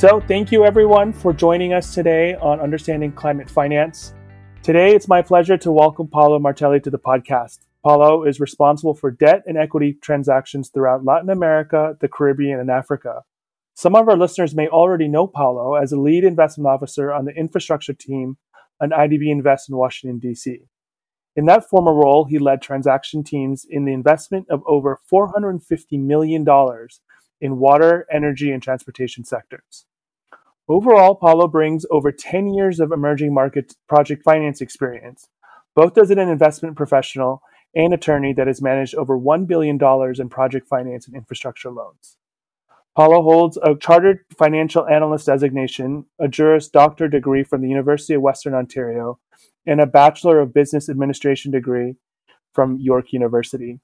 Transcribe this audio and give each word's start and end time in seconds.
So, 0.00 0.18
thank 0.18 0.50
you 0.50 0.64
everyone 0.64 1.12
for 1.12 1.34
joining 1.34 1.74
us 1.74 1.92
today 1.92 2.34
on 2.36 2.58
Understanding 2.58 3.12
Climate 3.12 3.50
Finance. 3.50 4.14
Today, 4.62 4.94
it's 4.94 5.08
my 5.08 5.20
pleasure 5.20 5.58
to 5.58 5.70
welcome 5.70 6.08
Paulo 6.08 6.38
Martelli 6.38 6.80
to 6.80 6.88
the 6.88 6.98
podcast. 6.98 7.58
Paulo 7.84 8.24
is 8.24 8.40
responsible 8.40 8.94
for 8.94 9.10
debt 9.10 9.42
and 9.46 9.58
equity 9.58 9.98
transactions 10.00 10.70
throughout 10.70 11.04
Latin 11.04 11.28
America, 11.28 11.98
the 12.00 12.08
Caribbean, 12.08 12.58
and 12.58 12.70
Africa. 12.70 13.24
Some 13.74 13.94
of 13.94 14.08
our 14.08 14.16
listeners 14.16 14.54
may 14.54 14.68
already 14.68 15.06
know 15.06 15.26
Paulo 15.26 15.74
as 15.74 15.92
a 15.92 16.00
lead 16.00 16.24
investment 16.24 16.66
officer 16.66 17.12
on 17.12 17.26
the 17.26 17.32
infrastructure 17.32 17.92
team 17.92 18.38
on 18.80 18.92
IDB 18.92 19.30
Invest 19.30 19.68
in 19.68 19.76
Washington, 19.76 20.18
D.C. 20.18 20.60
In 21.36 21.44
that 21.44 21.68
former 21.68 21.92
role, 21.92 22.24
he 22.24 22.38
led 22.38 22.62
transaction 22.62 23.22
teams 23.22 23.66
in 23.68 23.84
the 23.84 23.92
investment 23.92 24.46
of 24.48 24.62
over 24.66 24.98
$450 25.12 25.60
million 26.00 26.46
in 27.42 27.58
water, 27.58 28.06
energy, 28.10 28.50
and 28.50 28.62
transportation 28.62 29.26
sectors. 29.26 29.84
Overall, 30.70 31.16
Paulo 31.16 31.48
brings 31.48 31.84
over 31.90 32.12
10 32.12 32.54
years 32.54 32.78
of 32.78 32.92
emerging 32.92 33.34
market 33.34 33.74
project 33.88 34.22
finance 34.22 34.60
experience, 34.60 35.26
both 35.74 35.98
as 35.98 36.12
an 36.12 36.20
investment 36.20 36.76
professional 36.76 37.42
and 37.74 37.92
attorney 37.92 38.32
that 38.34 38.46
has 38.46 38.62
managed 38.62 38.94
over 38.94 39.18
$1 39.18 39.48
billion 39.48 39.80
in 40.20 40.28
project 40.28 40.68
finance 40.68 41.08
and 41.08 41.16
infrastructure 41.16 41.72
loans. 41.72 42.18
Paulo 42.96 43.20
holds 43.20 43.58
a 43.64 43.74
Chartered 43.74 44.20
Financial 44.38 44.86
Analyst 44.86 45.26
designation, 45.26 46.06
a 46.20 46.28
Juris 46.28 46.68
Doctor 46.68 47.08
degree 47.08 47.42
from 47.42 47.62
the 47.62 47.68
University 47.68 48.14
of 48.14 48.22
Western 48.22 48.54
Ontario, 48.54 49.18
and 49.66 49.80
a 49.80 49.86
Bachelor 49.86 50.38
of 50.38 50.54
Business 50.54 50.88
Administration 50.88 51.50
degree 51.50 51.96
from 52.54 52.78
York 52.78 53.12
University. 53.12 53.80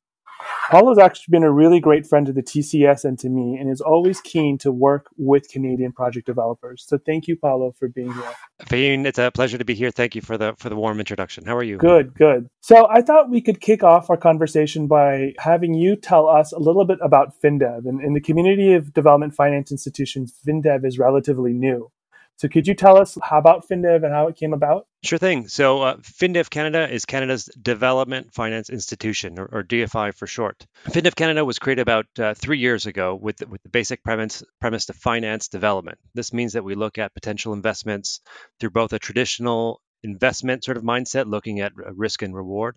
Paulo's 0.70 0.98
actually 0.98 1.30
been 1.30 1.44
a 1.44 1.50
really 1.50 1.78
great 1.78 2.06
friend 2.06 2.26
to 2.26 2.32
the 2.32 2.42
TCS 2.42 3.04
and 3.04 3.18
to 3.20 3.28
me, 3.28 3.56
and 3.56 3.70
is 3.70 3.80
always 3.80 4.20
keen 4.20 4.58
to 4.58 4.72
work 4.72 5.06
with 5.16 5.48
Canadian 5.48 5.92
project 5.92 6.26
developers. 6.26 6.84
So 6.86 6.98
thank 6.98 7.28
you, 7.28 7.36
Paulo, 7.36 7.72
for 7.78 7.88
being 7.88 8.12
here. 8.12 8.32
Fahim, 8.64 9.06
it's 9.06 9.18
a 9.18 9.30
pleasure 9.30 9.58
to 9.58 9.64
be 9.64 9.74
here. 9.74 9.90
Thank 9.90 10.14
you 10.14 10.22
for 10.22 10.36
the 10.36 10.54
for 10.58 10.68
the 10.68 10.76
warm 10.76 10.98
introduction. 10.98 11.44
How 11.44 11.56
are 11.56 11.62
you? 11.62 11.76
Good, 11.76 12.14
good. 12.14 12.48
So 12.60 12.88
I 12.90 13.02
thought 13.02 13.30
we 13.30 13.40
could 13.40 13.60
kick 13.60 13.84
off 13.84 14.10
our 14.10 14.16
conversation 14.16 14.86
by 14.88 15.34
having 15.38 15.74
you 15.74 15.94
tell 15.94 16.28
us 16.28 16.52
a 16.52 16.58
little 16.58 16.84
bit 16.84 16.98
about 17.00 17.34
FinDev. 17.40 17.86
And 17.86 18.02
in 18.02 18.14
the 18.14 18.20
community 18.20 18.74
of 18.74 18.92
development 18.92 19.34
finance 19.34 19.70
institutions, 19.70 20.34
FinDev 20.46 20.84
is 20.84 20.98
relatively 20.98 21.52
new. 21.52 21.90
So 22.36 22.48
could 22.48 22.66
you 22.66 22.74
tell 22.74 22.98
us 22.98 23.16
how 23.22 23.38
about 23.38 23.66
FinDev 23.66 24.04
and 24.04 24.12
how 24.12 24.28
it 24.28 24.36
came 24.36 24.52
about? 24.52 24.86
Sure 25.06 25.18
thing. 25.20 25.46
So 25.46 25.82
uh, 25.82 25.96
FinDev 25.98 26.50
Canada 26.50 26.92
is 26.92 27.04
Canada's 27.04 27.48
Development 27.62 28.34
Finance 28.34 28.70
Institution, 28.70 29.38
or, 29.38 29.44
or 29.44 29.62
DFI 29.62 30.12
for 30.12 30.26
short. 30.26 30.66
FinDev 30.86 31.14
Canada 31.14 31.44
was 31.44 31.60
created 31.60 31.82
about 31.82 32.06
uh, 32.18 32.34
three 32.34 32.58
years 32.58 32.86
ago 32.86 33.14
with, 33.14 33.46
with 33.48 33.62
the 33.62 33.68
basic 33.68 34.02
premise, 34.02 34.42
premise 34.60 34.86
to 34.86 34.94
finance 34.94 35.46
development. 35.46 35.98
This 36.14 36.32
means 36.32 36.54
that 36.54 36.64
we 36.64 36.74
look 36.74 36.98
at 36.98 37.14
potential 37.14 37.52
investments 37.52 38.20
through 38.58 38.70
both 38.70 38.92
a 38.92 38.98
traditional 38.98 39.80
investment 40.02 40.64
sort 40.64 40.76
of 40.76 40.82
mindset, 40.82 41.30
looking 41.30 41.60
at 41.60 41.72
risk 41.76 42.22
and 42.22 42.34
reward, 42.34 42.74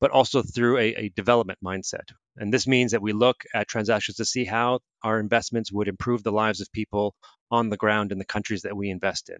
but 0.00 0.10
also 0.10 0.42
through 0.42 0.78
a, 0.78 0.94
a, 0.94 1.08
development 1.10 1.60
mindset. 1.64 2.10
And 2.36 2.52
this 2.52 2.66
means 2.66 2.90
that 2.90 3.02
we 3.02 3.12
look 3.12 3.44
at 3.54 3.68
transactions 3.68 4.16
to 4.16 4.24
see 4.24 4.44
how 4.44 4.80
our 5.04 5.20
investments 5.20 5.70
would 5.70 5.86
improve 5.86 6.24
the 6.24 6.32
lives 6.32 6.60
of 6.60 6.72
people 6.72 7.14
on 7.52 7.68
the 7.68 7.76
ground 7.76 8.10
in 8.10 8.18
the 8.18 8.24
countries 8.24 8.62
that 8.62 8.76
we 8.76 8.90
invest 8.90 9.28
in. 9.28 9.38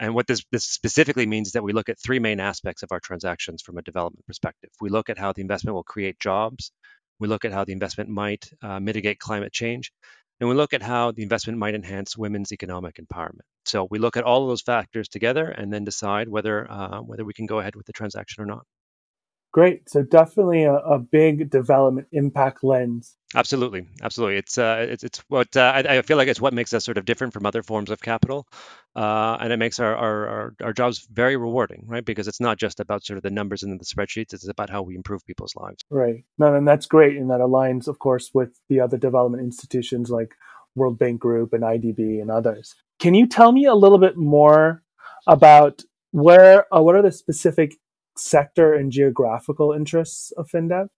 And 0.00 0.14
what 0.14 0.26
this, 0.26 0.44
this 0.50 0.64
specifically 0.64 1.26
means 1.26 1.48
is 1.48 1.52
that 1.52 1.62
we 1.62 1.72
look 1.72 1.88
at 1.88 1.98
three 1.98 2.18
main 2.18 2.40
aspects 2.40 2.82
of 2.82 2.90
our 2.92 3.00
transactions 3.00 3.62
from 3.62 3.78
a 3.78 3.82
development 3.82 4.26
perspective. 4.26 4.70
We 4.80 4.88
look 4.88 5.10
at 5.10 5.18
how 5.18 5.32
the 5.32 5.42
investment 5.42 5.74
will 5.74 5.84
create 5.84 6.18
jobs, 6.18 6.72
we 7.20 7.28
look 7.28 7.44
at 7.44 7.52
how 7.52 7.64
the 7.64 7.72
investment 7.72 8.10
might 8.10 8.48
uh, 8.62 8.80
mitigate 8.80 9.20
climate 9.20 9.52
change, 9.52 9.92
and 10.40 10.48
we 10.48 10.56
look 10.56 10.72
at 10.72 10.82
how 10.82 11.12
the 11.12 11.22
investment 11.22 11.58
might 11.58 11.76
enhance 11.76 12.16
women's 12.16 12.52
economic 12.52 12.96
empowerment. 12.96 13.46
So 13.64 13.86
we 13.88 14.00
look 14.00 14.16
at 14.16 14.24
all 14.24 14.42
of 14.42 14.48
those 14.48 14.62
factors 14.62 15.08
together 15.08 15.46
and 15.46 15.72
then 15.72 15.84
decide 15.84 16.28
whether 16.28 16.68
uh, 16.68 17.00
whether 17.00 17.24
we 17.24 17.32
can 17.32 17.46
go 17.46 17.60
ahead 17.60 17.76
with 17.76 17.86
the 17.86 17.92
transaction 17.92 18.42
or 18.42 18.46
not. 18.46 18.64
Great. 19.52 19.88
So 19.90 20.02
definitely 20.02 20.64
a, 20.64 20.76
a 20.76 20.98
big 20.98 21.50
development 21.50 22.08
impact 22.10 22.64
lens. 22.64 23.16
Absolutely, 23.34 23.86
absolutely. 24.02 24.38
It's 24.38 24.56
uh, 24.56 24.86
it's, 24.88 25.04
it's 25.04 25.18
what 25.28 25.54
uh, 25.56 25.72
I, 25.74 25.98
I, 25.98 26.02
feel 26.02 26.16
like 26.16 26.28
it's 26.28 26.40
what 26.40 26.54
makes 26.54 26.72
us 26.72 26.84
sort 26.84 26.96
of 26.96 27.04
different 27.04 27.34
from 27.34 27.44
other 27.44 27.62
forms 27.62 27.90
of 27.90 28.00
capital, 28.00 28.46
uh, 28.96 29.36
and 29.40 29.52
it 29.52 29.58
makes 29.58 29.78
our, 29.78 29.94
our, 29.94 30.26
our 30.26 30.54
our 30.62 30.72
jobs 30.72 31.06
very 31.10 31.36
rewarding, 31.36 31.84
right? 31.86 32.04
Because 32.04 32.28
it's 32.28 32.40
not 32.40 32.58
just 32.58 32.80
about 32.80 33.04
sort 33.04 33.18
of 33.18 33.22
the 33.22 33.30
numbers 33.30 33.62
in 33.62 33.76
the 33.76 33.84
spreadsheets; 33.84 34.32
it's 34.32 34.48
about 34.48 34.70
how 34.70 34.82
we 34.82 34.96
improve 34.96 35.24
people's 35.26 35.54
lives. 35.54 35.82
Right. 35.90 36.24
No, 36.38 36.54
and 36.54 36.66
that's 36.66 36.86
great, 36.86 37.18
and 37.18 37.30
that 37.30 37.40
aligns, 37.40 37.88
of 37.88 37.98
course, 37.98 38.30
with 38.32 38.58
the 38.68 38.80
other 38.80 38.96
development 38.96 39.42
institutions 39.42 40.10
like 40.10 40.34
World 40.74 40.98
Bank 40.98 41.20
Group 41.20 41.52
and 41.52 41.62
IDB 41.62 42.20
and 42.20 42.30
others. 42.30 42.74
Can 42.98 43.14
you 43.14 43.26
tell 43.26 43.52
me 43.52 43.66
a 43.66 43.74
little 43.74 43.98
bit 43.98 44.16
more 44.16 44.82
about 45.26 45.82
where 46.10 46.66
uh, 46.74 46.82
what 46.82 46.94
are 46.94 47.02
the 47.02 47.12
specific 47.12 47.76
sector 48.16 48.74
and 48.74 48.92
geographical 48.92 49.72
interests 49.72 50.32
of 50.32 50.48
FinDev? 50.48 50.88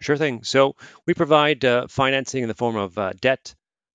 Sure 0.00 0.16
thing. 0.16 0.44
So 0.44 0.76
we 1.06 1.14
provide 1.14 1.64
uh, 1.64 1.86
financing 1.88 2.42
in 2.42 2.48
the 2.48 2.54
form 2.54 2.76
of 2.76 2.98
uh, 2.98 3.12
debt, 3.18 3.54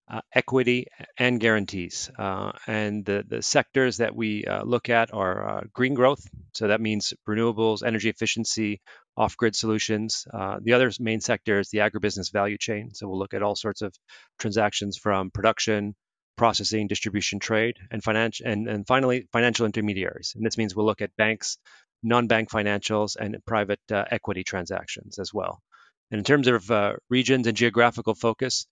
uh, 0.10 0.22
equity, 0.34 0.88
and 1.18 1.40
guarantees. 1.40 2.10
Uh, 2.18 2.52
and 2.66 3.06
the, 3.06 3.24
the 3.28 3.42
sectors 3.42 3.98
that 3.98 4.16
we 4.16 4.44
uh, 4.46 4.64
look 4.64 4.90
at 4.90 5.14
are 5.14 5.48
uh, 5.48 5.62
green 5.74 5.94
growth. 5.94 6.28
So 6.54 6.68
that 6.70 6.82
means 6.82 7.14
renewables, 7.30 7.86
energy 7.86 8.10
efficiency, 8.10 8.82
off 9.16 9.38
grid 9.38 9.56
solutions. 9.56 10.26
the 10.62 10.74
other 10.74 10.90
main 11.00 11.22
sector 11.22 11.60
is 11.60 11.70
the 11.70 11.80
agribusiness 11.80 12.32
value 12.32 12.58
chain. 12.58 12.94
So 12.94 13.08
we'll 13.08 13.20
look 13.20 13.34
at 13.34 13.44
all 13.44 13.56
sorts 13.56 13.82
of 13.82 13.94
transactions 14.40 14.98
from 14.98 15.30
production, 15.32 15.96
processing, 16.42 16.88
distribution, 16.88 17.38
trade, 17.38 17.78
and 17.92 18.04
financial, 18.04 18.48
and, 18.48 18.68
and 18.68 18.88
finally 18.88 19.28
financial 19.32 19.68
intermediaries. 19.68 20.34
And 20.36 20.44
this 20.44 20.58
means 20.58 20.76
we'll 20.76 20.88
look 20.88 21.04
at 21.04 21.16
banks, 21.16 21.60
non-bank 22.02 22.50
financials, 22.50 23.16
and 23.16 23.38
private 23.46 23.80
uh, 23.92 24.06
equity 24.10 24.44
transactions 24.44 25.20
as 25.20 25.32
well. 25.32 25.62
And 26.10 26.18
in 26.18 26.26
terms 26.26 26.48
of 26.48 26.72
uh, 26.72 26.94
regions 27.12 27.46
and 27.46 27.56
geographical 27.56 28.16
focus, 28.16 28.66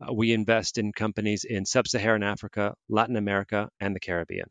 uh, 0.00 0.12
we 0.12 0.32
invest 0.32 0.78
in 0.78 0.92
companies 0.92 1.42
in 1.42 1.66
sub-Saharan 1.66 2.22
Africa, 2.22 2.74
Latin 2.88 3.16
America, 3.16 3.70
and 3.80 3.92
the 3.96 3.98
Caribbean. 3.98 4.48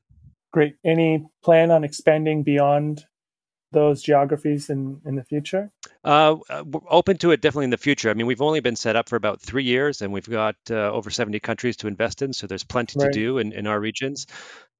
Great. 0.51 0.73
Any 0.83 1.25
plan 1.45 1.71
on 1.71 1.85
expanding 1.85 2.43
beyond 2.43 3.05
those 3.71 4.01
geographies 4.01 4.69
in, 4.69 5.01
in 5.05 5.15
the 5.15 5.23
future? 5.23 5.71
Uh, 6.03 6.37
uh, 6.49 6.63
we're 6.65 6.81
open 6.89 7.17
to 7.17 7.31
it 7.31 7.41
definitely 7.41 7.65
in 7.65 7.71
the 7.71 7.77
future. 7.77 8.09
I 8.09 8.13
mean, 8.13 8.25
we've 8.25 8.41
only 8.41 8.59
been 8.59 8.75
set 8.75 8.95
up 8.95 9.09
for 9.09 9.15
about 9.15 9.41
three 9.41 9.63
years 9.63 10.01
and 10.01 10.13
we've 10.13 10.29
got 10.29 10.55
uh, 10.69 10.91
over 10.91 11.09
70 11.09 11.39
countries 11.39 11.77
to 11.77 11.87
invest 11.87 12.21
in. 12.21 12.33
So 12.33 12.47
there's 12.47 12.63
plenty 12.63 12.99
right. 12.99 13.11
to 13.11 13.19
do 13.19 13.37
in, 13.37 13.51
in 13.51 13.67
our 13.67 13.79
regions. 13.79 14.27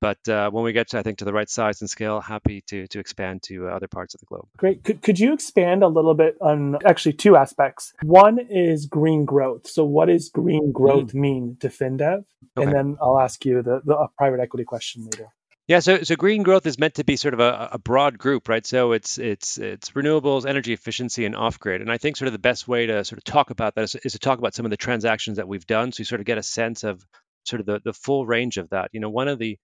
But 0.02 0.28
uh, 0.28 0.52
when 0.52 0.64
we 0.64 0.74
get, 0.74 0.90
to, 0.90 1.00
I 1.00 1.04
think, 1.04 1.20
to 1.20 1.26
the 1.26 1.34
right 1.34 1.50
size 1.50 1.82
and 1.82 1.90
scale, 1.90 2.20
happy 2.20 2.62
to 2.68 2.86
to 2.88 3.00
expand 3.00 3.44
to 3.44 3.70
other 3.70 3.88
parts 3.88 4.14
of 4.14 4.20
the 4.20 4.26
globe. 4.26 4.48
Great. 4.58 4.84
Could, 4.84 5.02
could 5.02 5.20
you 5.20 5.34
expand 5.34 5.84
a 5.84 5.88
little 5.88 6.14
bit 6.14 6.38
on 6.42 6.78
actually 6.86 7.14
two 7.14 7.36
aspects? 7.36 7.94
One 8.04 8.38
is 8.38 8.86
green 8.86 9.26
growth. 9.26 9.68
So, 9.68 9.86
what 9.86 10.08
does 10.08 10.30
green 10.30 10.72
growth 10.72 11.14
mm. 11.14 11.16
mean 11.16 11.58
to 11.62 11.70
FinDev? 11.70 12.26
Okay. 12.58 12.68
And 12.68 12.74
then 12.74 12.98
I'll 13.02 13.20
ask 13.20 13.46
you 13.46 13.62
the, 13.62 13.82
the 13.84 14.08
private 14.18 14.40
equity 14.40 14.66
question 14.66 15.06
later. 15.06 15.34
Yeah, 15.68 15.80
so 15.80 16.04
so 16.04 16.16
green 16.16 16.44
growth 16.44 16.68
is 16.68 16.78
meant 16.78 16.96
to 16.96 17.04
be 17.04 17.16
sort 17.16 17.34
of 17.34 17.40
a, 17.40 17.70
a 17.74 17.80
broad 17.80 18.20
group, 18.20 18.50
right? 18.50 18.66
So 18.66 18.92
it's 18.92 19.18
it's 19.18 19.58
it's 19.58 19.92
renewables, 19.92 20.46
energy 20.46 20.74
efficiency, 20.74 21.26
and 21.26 21.36
off 21.36 21.60
grid. 21.60 21.82
And 21.82 21.92
I 21.92 21.98
think 21.98 22.18
sort 22.18 22.28
of 22.28 22.34
the 22.34 22.40
best 22.40 22.68
way 22.68 22.86
to 22.86 23.04
sort 23.04 23.18
of 23.18 23.24
talk 23.24 23.50
about 23.50 23.74
that 23.76 23.84
is, 23.86 23.96
is 23.96 24.14
to 24.14 24.20
talk 24.20 24.38
about 24.38 24.54
some 24.54 24.66
of 24.66 24.70
the 24.70 24.78
transactions 24.78 25.38
that 25.38 25.48
we've 25.48 25.66
done, 25.66 25.92
so 25.92 26.02
you 26.02 26.06
sort 26.06 26.22
of 26.22 26.26
get 26.26 26.38
a 26.38 26.44
sense 26.44 26.84
of 26.84 27.04
sort 27.46 27.62
of 27.62 27.66
the 27.66 27.82
the 27.84 27.94
full 27.94 28.28
range 28.28 28.58
of 28.58 28.70
that. 28.70 28.90
You 28.94 29.00
know, 29.00 29.10
one 29.10 29.28
of 29.28 29.40
the 29.40 29.58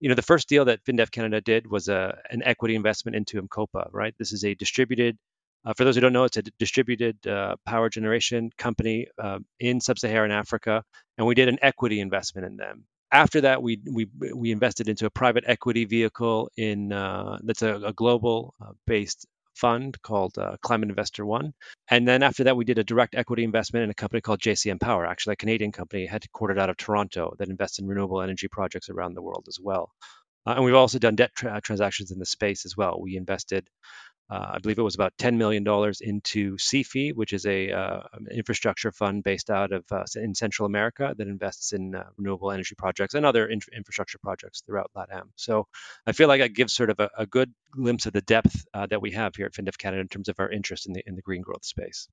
you 0.00 0.10
know, 0.10 0.16
the 0.16 0.22
first 0.22 0.48
deal 0.50 0.66
that 0.66 0.84
FinDev 0.84 1.12
Canada 1.12 1.40
did 1.40 1.70
was 1.70 1.88
a, 1.88 2.18
an 2.30 2.42
equity 2.44 2.76
investment 2.76 3.16
into 3.16 3.38
M-KOPA, 3.38 3.88
right? 3.92 4.14
This 4.18 4.32
is 4.32 4.44
a 4.44 4.54
distributed, 4.54 5.16
uh, 5.64 5.74
for 5.74 5.84
those 5.84 5.94
who 5.94 6.02
don't 6.02 6.12
know, 6.12 6.24
it's 6.24 6.36
a 6.36 6.42
distributed 6.58 7.24
uh, 7.26 7.56
power 7.66 7.88
generation 7.88 8.50
company 8.58 9.06
uh, 9.22 9.38
in 9.60 9.80
sub-Saharan 9.80 10.32
Africa, 10.32 10.84
and 11.18 11.26
we 11.26 11.36
did 11.36 11.48
an 11.48 11.58
equity 11.62 12.00
investment 12.00 12.46
in 12.48 12.56
them. 12.56 12.84
After 13.12 13.42
that, 13.42 13.62
we 13.62 13.80
we 13.90 14.06
we 14.34 14.52
invested 14.52 14.88
into 14.88 15.06
a 15.06 15.10
private 15.10 15.44
equity 15.46 15.84
vehicle 15.84 16.50
in 16.56 16.92
uh, 16.92 17.38
that's 17.42 17.62
a, 17.62 17.76
a 17.76 17.92
global 17.92 18.54
uh, 18.60 18.72
based 18.86 19.26
fund 19.54 20.00
called 20.02 20.38
uh, 20.38 20.56
Climate 20.62 20.88
Investor 20.88 21.26
One. 21.26 21.52
And 21.90 22.08
then 22.08 22.22
after 22.22 22.44
that, 22.44 22.56
we 22.56 22.64
did 22.64 22.78
a 22.78 22.84
direct 22.84 23.14
equity 23.14 23.44
investment 23.44 23.84
in 23.84 23.90
a 23.90 23.94
company 23.94 24.22
called 24.22 24.40
JCM 24.40 24.80
Power, 24.80 25.06
actually 25.06 25.34
a 25.34 25.36
Canadian 25.36 25.72
company 25.72 26.08
headquartered 26.08 26.58
out 26.58 26.70
of 26.70 26.78
Toronto 26.78 27.34
that 27.38 27.50
invests 27.50 27.78
in 27.78 27.86
renewable 27.86 28.22
energy 28.22 28.48
projects 28.48 28.88
around 28.88 29.14
the 29.14 29.22
world 29.22 29.44
as 29.48 29.58
well. 29.60 29.90
Uh, 30.46 30.54
and 30.56 30.64
we've 30.64 30.74
also 30.74 30.98
done 30.98 31.14
debt 31.16 31.30
tra- 31.36 31.60
transactions 31.62 32.10
in 32.10 32.18
the 32.18 32.26
space 32.26 32.64
as 32.64 32.76
well. 32.76 32.98
We 33.00 33.16
invested 33.16 33.68
I 34.34 34.58
believe 34.58 34.78
it 34.78 34.82
was 34.82 34.94
about 34.94 35.12
$10 35.18 35.36
million 35.36 35.62
into 36.00 36.56
CIFI, 36.56 37.14
which 37.14 37.32
is 37.32 37.44
a 37.44 37.70
uh, 37.70 38.00
infrastructure 38.30 38.92
fund 38.92 39.24
based 39.24 39.50
out 39.50 39.72
of 39.72 39.84
uh, 39.90 40.04
in 40.16 40.34
Central 40.34 40.66
America 40.66 41.14
that 41.16 41.26
invests 41.26 41.72
in 41.72 41.94
uh, 41.94 42.04
renewable 42.16 42.50
energy 42.50 42.74
projects 42.76 43.14
and 43.14 43.26
other 43.26 43.46
in- 43.46 43.60
infrastructure 43.76 44.18
projects 44.18 44.62
throughout 44.64 44.90
LATAM. 44.96 45.24
So 45.36 45.66
I 46.06 46.12
feel 46.12 46.28
like 46.28 46.40
that 46.40 46.54
gives 46.54 46.72
sort 46.72 46.90
of 46.90 47.00
a, 47.00 47.10
a 47.18 47.26
good 47.26 47.52
glimpse 47.72 48.06
of 48.06 48.12
the 48.12 48.22
depth 48.22 48.64
uh, 48.72 48.86
that 48.86 49.02
we 49.02 49.10
have 49.12 49.34
here 49.36 49.46
at 49.46 49.52
FinDev 49.52 49.76
Canada 49.76 50.00
in 50.00 50.08
terms 50.08 50.28
of 50.28 50.36
our 50.38 50.50
interest 50.50 50.86
in 50.86 50.92
the 50.92 51.02
in 51.06 51.14
the 51.14 51.22
green 51.22 51.42
growth 51.42 51.64
space. 51.64 52.08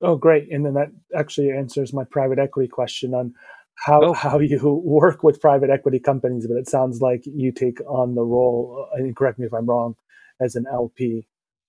Oh, 0.00 0.16
great! 0.16 0.50
And 0.50 0.66
then 0.66 0.74
that 0.74 0.88
actually 1.16 1.50
answers 1.50 1.92
my 1.92 2.04
private 2.04 2.38
equity 2.38 2.68
question 2.68 3.14
on 3.14 3.34
how 3.76 4.02
oh. 4.02 4.12
how 4.12 4.38
you 4.40 4.58
work 4.84 5.22
with 5.22 5.40
private 5.40 5.70
equity 5.70 6.00
companies, 6.00 6.46
but 6.48 6.56
it 6.56 6.68
sounds 6.68 7.00
like 7.00 7.22
you 7.24 7.52
take 7.52 7.80
on 7.86 8.14
the 8.14 8.24
role. 8.24 8.88
And 8.94 9.14
correct 9.14 9.38
me 9.38 9.46
if 9.46 9.54
I'm 9.54 9.66
wrong, 9.66 9.94
as 10.40 10.56
an 10.56 10.66
LP. 10.70 11.26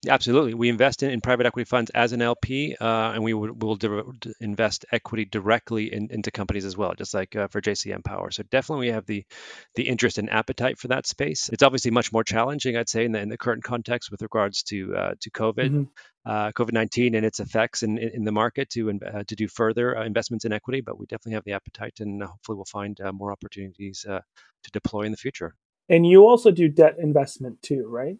Absolutely, 0.07 0.53
we 0.53 0.69
invest 0.69 1.03
in, 1.03 1.09
in 1.09 1.19
private 1.19 1.45
equity 1.45 1.65
funds 1.65 1.91
as 1.91 2.13
an 2.13 2.21
LP, 2.21 2.73
uh, 2.79 3.11
and 3.13 3.21
we 3.21 3.33
will, 3.33 3.51
will 3.51 3.75
di- 3.75 4.31
invest 4.39 4.85
equity 4.93 5.25
directly 5.25 5.93
in, 5.93 6.07
into 6.09 6.31
companies 6.31 6.63
as 6.63 6.77
well, 6.77 6.93
just 6.97 7.13
like 7.13 7.35
uh, 7.35 7.49
for 7.49 7.59
JCM 7.59 8.01
Power. 8.05 8.31
So 8.31 8.43
definitely, 8.43 8.87
we 8.87 8.93
have 8.93 9.05
the 9.05 9.25
the 9.75 9.89
interest 9.89 10.17
and 10.17 10.29
appetite 10.29 10.77
for 10.77 10.87
that 10.87 11.05
space. 11.05 11.49
It's 11.49 11.63
obviously 11.63 11.91
much 11.91 12.13
more 12.13 12.23
challenging, 12.23 12.77
I'd 12.77 12.87
say, 12.87 13.03
in 13.03 13.11
the, 13.11 13.19
in 13.19 13.27
the 13.27 13.37
current 13.37 13.61
context 13.61 14.09
with 14.09 14.21
regards 14.21 14.63
to 14.63 14.95
uh, 14.95 15.13
to 15.19 15.31
COVID. 15.31 15.69
Mm-hmm 15.69 15.83
uh, 16.25 16.51
COVID 16.51 16.73
nineteen 16.73 17.15
and 17.15 17.25
its 17.25 17.39
effects 17.39 17.81
in, 17.81 17.97
in 17.97 18.23
the 18.23 18.31
market 18.31 18.69
to 18.71 18.91
uh, 18.91 19.23
to 19.27 19.35
do 19.35 19.47
further 19.47 19.97
uh, 19.97 20.05
investments 20.05 20.45
in 20.45 20.53
equity, 20.53 20.81
but 20.81 20.99
we 20.99 21.05
definitely 21.05 21.33
have 21.33 21.43
the 21.43 21.53
appetite, 21.53 21.99
and 21.99 22.21
hopefully 22.21 22.55
we'll 22.55 22.65
find 22.65 22.99
uh, 23.01 23.11
more 23.11 23.31
opportunities 23.31 24.05
uh, 24.07 24.19
to 24.63 24.71
deploy 24.71 25.03
in 25.03 25.11
the 25.11 25.17
future. 25.17 25.55
And 25.87 26.05
you 26.05 26.27
also 26.27 26.51
do 26.51 26.67
debt 26.67 26.97
investment 26.99 27.61
too, 27.61 27.87
right? 27.87 28.17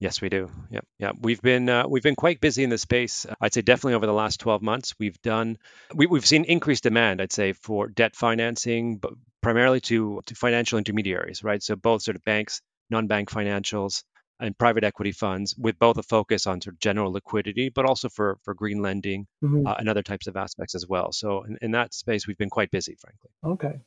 Yes, 0.00 0.20
we 0.20 0.28
do. 0.28 0.48
Yeah, 0.70 0.80
yeah. 0.98 1.12
We've 1.20 1.40
been 1.42 1.68
uh, 1.68 1.88
we've 1.88 2.02
been 2.02 2.14
quite 2.14 2.40
busy 2.40 2.62
in 2.62 2.70
the 2.70 2.78
space. 2.78 3.26
I'd 3.40 3.52
say 3.52 3.62
definitely 3.62 3.94
over 3.94 4.06
the 4.06 4.12
last 4.12 4.38
12 4.40 4.62
months, 4.62 4.94
we've 4.98 5.20
done 5.22 5.58
we, 5.94 6.06
we've 6.06 6.26
seen 6.26 6.44
increased 6.44 6.84
demand. 6.84 7.20
I'd 7.20 7.32
say 7.32 7.52
for 7.52 7.88
debt 7.88 8.14
financing, 8.14 8.98
but 8.98 9.12
primarily 9.42 9.80
to 9.82 10.22
to 10.26 10.34
financial 10.34 10.78
intermediaries, 10.78 11.42
right? 11.42 11.62
So 11.62 11.74
both 11.74 12.02
sort 12.02 12.16
of 12.16 12.24
banks, 12.24 12.62
non-bank 12.90 13.28
financials, 13.28 14.04
and 14.40 14.56
private 14.56 14.84
equity 14.84 15.12
funds 15.12 15.54
with 15.58 15.78
both 15.78 15.98
a 15.98 16.02
focus 16.02 16.46
on 16.46 16.60
sort 16.60 16.74
of 16.74 16.80
general 16.80 17.12
liquidity, 17.12 17.68
but 17.68 17.84
also 17.84 18.08
for, 18.08 18.38
for 18.44 18.54
green 18.54 18.80
lending 18.80 19.26
mm-hmm. 19.42 19.66
uh, 19.66 19.74
and 19.78 19.88
other 19.88 20.02
types 20.02 20.26
of 20.26 20.36
aspects 20.36 20.74
as 20.74 20.86
well. 20.86 21.12
So 21.12 21.42
in, 21.42 21.58
in 21.60 21.70
that 21.72 21.92
space, 21.92 22.26
we've 22.26 22.38
been 22.38 22.50
quite 22.50 22.70
busy, 22.70 22.96
frankly. 23.00 23.30
Okay. 23.44 23.80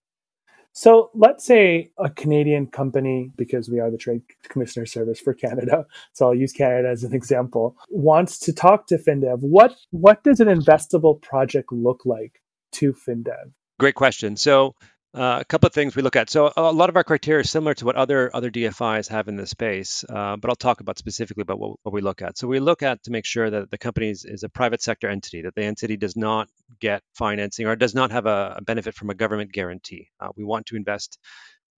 So 0.73 1.09
let's 1.13 1.43
say 1.43 1.91
a 1.97 2.09
Canadian 2.09 2.67
company, 2.67 3.31
because 3.35 3.69
we 3.69 3.79
are 3.79 3.91
the 3.91 3.97
Trade 3.97 4.21
Commissioner 4.47 4.85
Service 4.85 5.19
for 5.19 5.33
Canada, 5.33 5.85
so 6.13 6.27
I'll 6.27 6.35
use 6.35 6.53
Canada 6.53 6.89
as 6.89 7.03
an 7.03 7.13
example, 7.13 7.75
wants 7.89 8.39
to 8.39 8.53
talk 8.53 8.87
to 8.87 8.97
FinDev. 8.97 9.39
What 9.41 9.75
what 9.91 10.23
does 10.23 10.39
an 10.39 10.47
investable 10.47 11.21
project 11.21 11.71
look 11.71 12.01
like 12.05 12.41
to 12.73 12.93
FinDev? 12.93 13.51
Great 13.79 13.95
question. 13.95 14.37
So 14.37 14.75
uh, 15.13 15.39
a 15.41 15.45
couple 15.45 15.67
of 15.67 15.73
things 15.73 15.95
we 15.95 16.01
look 16.01 16.15
at. 16.15 16.29
So 16.29 16.53
a 16.55 16.71
lot 16.71 16.89
of 16.89 16.95
our 16.95 17.03
criteria 17.03 17.41
is 17.41 17.49
similar 17.49 17.73
to 17.75 17.85
what 17.85 17.97
other 17.97 18.33
other 18.33 18.49
DFIs 18.49 19.09
have 19.09 19.27
in 19.27 19.35
this 19.35 19.49
space, 19.49 20.05
uh, 20.07 20.37
but 20.37 20.49
I'll 20.49 20.55
talk 20.55 20.79
about 20.79 20.97
specifically 20.97 21.41
about 21.41 21.59
what, 21.59 21.77
what, 21.83 21.93
we 21.93 22.01
look 22.01 22.21
at. 22.21 22.37
So 22.37 22.47
we 22.47 22.59
look 22.59 22.81
at 22.81 23.03
to 23.03 23.11
make 23.11 23.25
sure 23.25 23.49
that 23.49 23.69
the 23.69 23.77
company 23.77 24.09
is, 24.09 24.23
is, 24.23 24.43
a 24.43 24.49
private 24.49 24.81
sector 24.81 25.09
entity, 25.09 25.41
that 25.41 25.55
the 25.55 25.63
entity 25.63 25.97
does 25.97 26.15
not 26.15 26.47
get 26.79 27.01
financing 27.13 27.67
or 27.67 27.75
does 27.75 27.93
not 27.93 28.11
have 28.11 28.25
a, 28.25 28.55
a 28.57 28.61
benefit 28.63 28.95
from 28.95 29.09
a 29.09 29.13
government 29.13 29.51
guarantee. 29.51 30.07
Uh, 30.19 30.29
we 30.35 30.43
want 30.43 30.67
to 30.67 30.75
invest. 30.75 31.17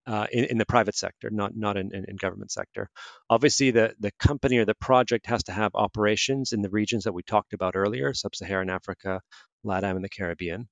Uh, 0.05 0.27
in, 0.33 0.43
in, 0.43 0.57
the 0.57 0.65
private 0.65 0.97
sector, 0.97 1.29
not 1.31 1.55
not 1.55 1.77
in, 1.77 1.95
in, 1.95 2.03
in, 2.09 2.17
government 2.17 2.51
sector. 2.51 2.89
Obviously, 3.29 3.71
the 3.71 3.95
the 4.01 4.11
company 4.19 4.57
or 4.57 4.65
the 4.65 4.75
project 4.75 5.25
has 5.27 5.43
to 5.43 5.53
have 5.53 5.71
operations 5.75 6.51
in 6.51 6.61
the 6.61 6.69
regions 6.69 7.05
that 7.05 7.13
we 7.13 7.23
talked 7.23 7.53
about 7.53 7.77
earlier: 7.77 8.13
sub-Saharan 8.13 8.69
Africa, 8.69 9.21
LATAM, 9.65 9.95
and 9.95 10.03
the 10.03 10.09
Caribbean. 10.09 10.67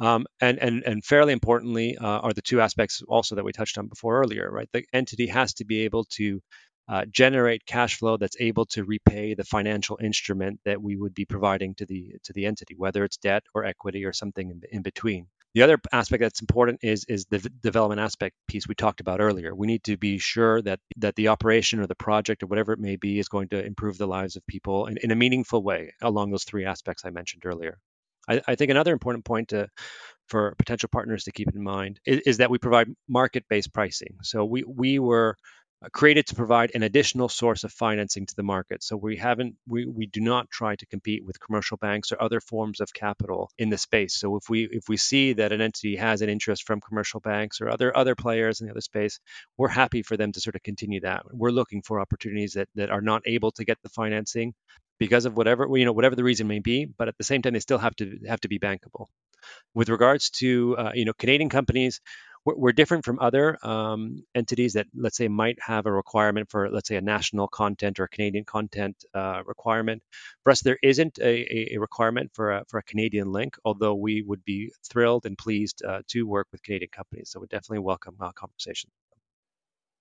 Um, 0.00 0.26
and, 0.40 0.58
and, 0.58 0.84
and 0.84 1.04
fairly 1.04 1.32
importantly 1.32 1.96
uh, 1.98 2.20
are 2.20 2.32
the 2.32 2.42
two 2.42 2.60
aspects 2.60 3.02
also 3.08 3.34
that 3.34 3.44
we 3.44 3.52
touched 3.52 3.78
on 3.78 3.88
before 3.88 4.20
earlier, 4.20 4.48
right? 4.50 4.68
The 4.72 4.84
entity 4.92 5.26
has 5.26 5.54
to 5.54 5.64
be 5.64 5.80
able 5.80 6.04
to 6.16 6.40
uh, 6.88 7.04
generate 7.10 7.66
cash 7.66 7.98
flow 7.98 8.16
that's 8.16 8.36
able 8.40 8.64
to 8.64 8.84
repay 8.84 9.34
the 9.34 9.44
financial 9.44 9.98
instrument 10.02 10.60
that 10.64 10.80
we 10.80 10.96
would 10.96 11.14
be 11.14 11.24
providing 11.26 11.74
to 11.74 11.84
the 11.84 12.14
to 12.24 12.32
the 12.32 12.46
entity, 12.46 12.74
whether 12.76 13.04
it's 13.04 13.18
debt 13.18 13.42
or 13.54 13.64
equity 13.64 14.04
or 14.04 14.12
something 14.12 14.50
in, 14.50 14.62
in 14.72 14.82
between. 14.82 15.26
The 15.54 15.62
other 15.62 15.78
aspect 15.92 16.22
that's 16.22 16.40
important 16.40 16.80
is 16.82 17.04
is 17.08 17.26
the 17.26 17.40
development 17.62 18.00
aspect 18.00 18.36
piece 18.46 18.68
we 18.68 18.74
talked 18.74 19.00
about 19.00 19.20
earlier. 19.20 19.54
We 19.54 19.66
need 19.66 19.84
to 19.84 19.96
be 19.98 20.18
sure 20.18 20.62
that 20.62 20.80
that 20.96 21.16
the 21.16 21.28
operation 21.28 21.80
or 21.80 21.86
the 21.86 21.94
project 21.94 22.42
or 22.42 22.46
whatever 22.46 22.72
it 22.72 22.78
may 22.78 22.96
be 22.96 23.18
is 23.18 23.28
going 23.28 23.48
to 23.48 23.64
improve 23.64 23.98
the 23.98 24.06
lives 24.06 24.36
of 24.36 24.46
people 24.46 24.86
in, 24.86 24.96
in 24.98 25.10
a 25.10 25.16
meaningful 25.16 25.62
way 25.62 25.92
along 26.00 26.30
those 26.30 26.44
three 26.44 26.64
aspects 26.64 27.04
I 27.04 27.10
mentioned 27.10 27.42
earlier. 27.44 27.78
I, 28.28 28.42
I 28.46 28.54
think 28.54 28.70
another 28.70 28.92
important 28.92 29.24
point 29.24 29.48
to, 29.48 29.68
for 30.28 30.54
potential 30.58 30.88
partners 30.92 31.24
to 31.24 31.32
keep 31.32 31.48
in 31.54 31.62
mind 31.62 32.00
is, 32.06 32.20
is 32.26 32.36
that 32.38 32.50
we 32.50 32.58
provide 32.58 32.88
market-based 33.08 33.72
pricing. 33.72 34.16
So 34.22 34.44
we 34.44 34.62
we 34.62 34.98
were 34.98 35.36
uh, 35.80 35.88
created 35.92 36.26
to 36.26 36.34
provide 36.34 36.72
an 36.74 36.82
additional 36.82 37.28
source 37.28 37.62
of 37.64 37.72
financing 37.72 38.26
to 38.26 38.34
the 38.34 38.42
market. 38.42 38.82
So 38.82 38.96
we 38.96 39.16
haven't 39.16 39.54
we, 39.66 39.86
we 39.86 40.06
do 40.06 40.20
not 40.20 40.50
try 40.50 40.76
to 40.76 40.86
compete 40.86 41.24
with 41.24 41.40
commercial 41.40 41.76
banks 41.76 42.10
or 42.12 42.20
other 42.20 42.40
forms 42.40 42.80
of 42.80 42.92
capital 42.92 43.50
in 43.58 43.70
the 43.70 43.78
space. 43.78 44.18
So 44.18 44.36
if 44.36 44.48
we 44.50 44.68
if 44.70 44.88
we 44.88 44.96
see 44.96 45.34
that 45.34 45.52
an 45.52 45.60
entity 45.60 45.96
has 45.96 46.20
an 46.20 46.28
interest 46.28 46.66
from 46.66 46.80
commercial 46.80 47.20
banks 47.20 47.60
or 47.60 47.70
other 47.70 47.96
other 47.96 48.14
players 48.14 48.60
in 48.60 48.66
the 48.66 48.72
other 48.72 48.80
space, 48.80 49.20
we're 49.56 49.68
happy 49.68 50.02
for 50.02 50.16
them 50.16 50.32
to 50.32 50.40
sort 50.40 50.56
of 50.56 50.62
continue 50.62 51.00
that. 51.00 51.22
We're 51.32 51.50
looking 51.50 51.82
for 51.82 52.00
opportunities 52.00 52.52
that 52.54 52.68
that 52.74 52.90
are 52.90 53.00
not 53.00 53.22
able 53.24 53.52
to 53.52 53.64
get 53.64 53.78
the 53.82 53.88
financing 53.88 54.54
because 54.98 55.24
of 55.24 55.36
whatever 55.36 55.68
you 55.76 55.84
know 55.84 55.92
whatever 55.92 56.16
the 56.16 56.24
reason 56.24 56.46
may 56.48 56.58
be 56.58 56.84
but 56.84 57.08
at 57.08 57.16
the 57.18 57.24
same 57.24 57.42
time 57.42 57.52
they 57.52 57.60
still 57.60 57.78
have 57.78 57.94
to 57.96 58.18
have 58.26 58.40
to 58.40 58.48
be 58.48 58.58
bankable. 58.58 59.06
With 59.74 59.88
regards 59.88 60.30
to 60.42 60.76
uh, 60.76 60.92
you 60.94 61.04
know 61.04 61.12
canadian 61.12 61.50
companies 61.50 62.00
we're, 62.44 62.56
we're 62.56 62.72
different 62.72 63.04
from 63.04 63.18
other 63.20 63.58
um, 63.66 64.24
entities 64.34 64.74
that 64.74 64.86
let's 64.94 65.16
say 65.16 65.28
might 65.28 65.58
have 65.60 65.86
a 65.86 65.92
requirement 65.92 66.50
for 66.50 66.70
let's 66.70 66.88
say 66.88 66.96
a 66.96 67.00
national 67.00 67.48
content 67.48 68.00
or 68.00 68.04
a 68.04 68.08
canadian 68.08 68.44
content 68.44 68.96
uh, 69.14 69.42
requirement. 69.46 70.02
For 70.44 70.50
us 70.50 70.62
there 70.62 70.78
isn't 70.82 71.18
a, 71.18 71.74
a 71.74 71.78
requirement 71.78 72.30
for 72.34 72.52
a, 72.52 72.64
for 72.68 72.78
a 72.78 72.82
canadian 72.82 73.32
link 73.32 73.56
although 73.64 73.94
we 73.94 74.22
would 74.22 74.44
be 74.44 74.72
thrilled 74.88 75.26
and 75.26 75.36
pleased 75.38 75.82
uh, 75.84 76.02
to 76.08 76.24
work 76.24 76.48
with 76.52 76.62
canadian 76.62 76.90
companies. 76.90 77.30
So 77.30 77.40
we 77.40 77.46
definitely 77.46 77.80
welcome 77.80 78.16
our 78.20 78.32
conversation. 78.32 78.90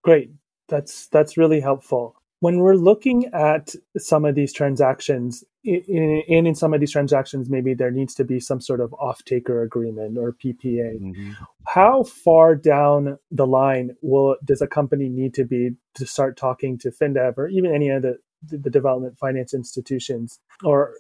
Great. 0.04 0.32
That's 0.70 1.08
that's 1.08 1.38
really 1.38 1.60
helpful 1.60 2.16
when 2.40 2.60
we're 2.60 2.76
looking 2.76 3.26
at 3.34 3.74
some 3.98 4.24
of 4.24 4.36
these 4.36 4.54
transactions, 4.54 5.44
in, 5.64 6.24
in, 6.28 6.48
in 6.48 6.56
some 6.56 6.74
of 6.74 6.80
these 6.80 6.92
transactions, 6.92 7.50
maybe 7.50 7.74
there 7.74 7.92
needs 7.92 8.14
to 8.16 8.24
be 8.24 8.40
some 8.40 8.62
sort 8.62 8.80
of 8.80 8.94
off-taker 8.94 9.64
agreement 9.64 10.18
or 10.18 10.34
PPA. 10.34 11.00
Mm-hmm. 11.00 11.32
How 11.68 12.04
far 12.04 12.56
down 12.56 13.18
the 13.32 13.48
line 13.48 13.96
will 14.02 14.38
does 14.46 14.62
a 14.62 14.68
company 14.68 15.10
need 15.10 15.34
to 15.34 15.46
be 15.46 15.72
to 15.96 16.06
start 16.06 16.38
talking 16.38 16.78
to 16.80 16.92
FinDev 16.92 17.38
or 17.38 17.48
even 17.48 17.74
any 17.74 17.90
of 17.90 18.04
the, 18.04 18.20
the 18.44 18.70
development 18.70 19.18
finance 19.18 19.54
institutions 19.54 20.40
or 20.64 20.94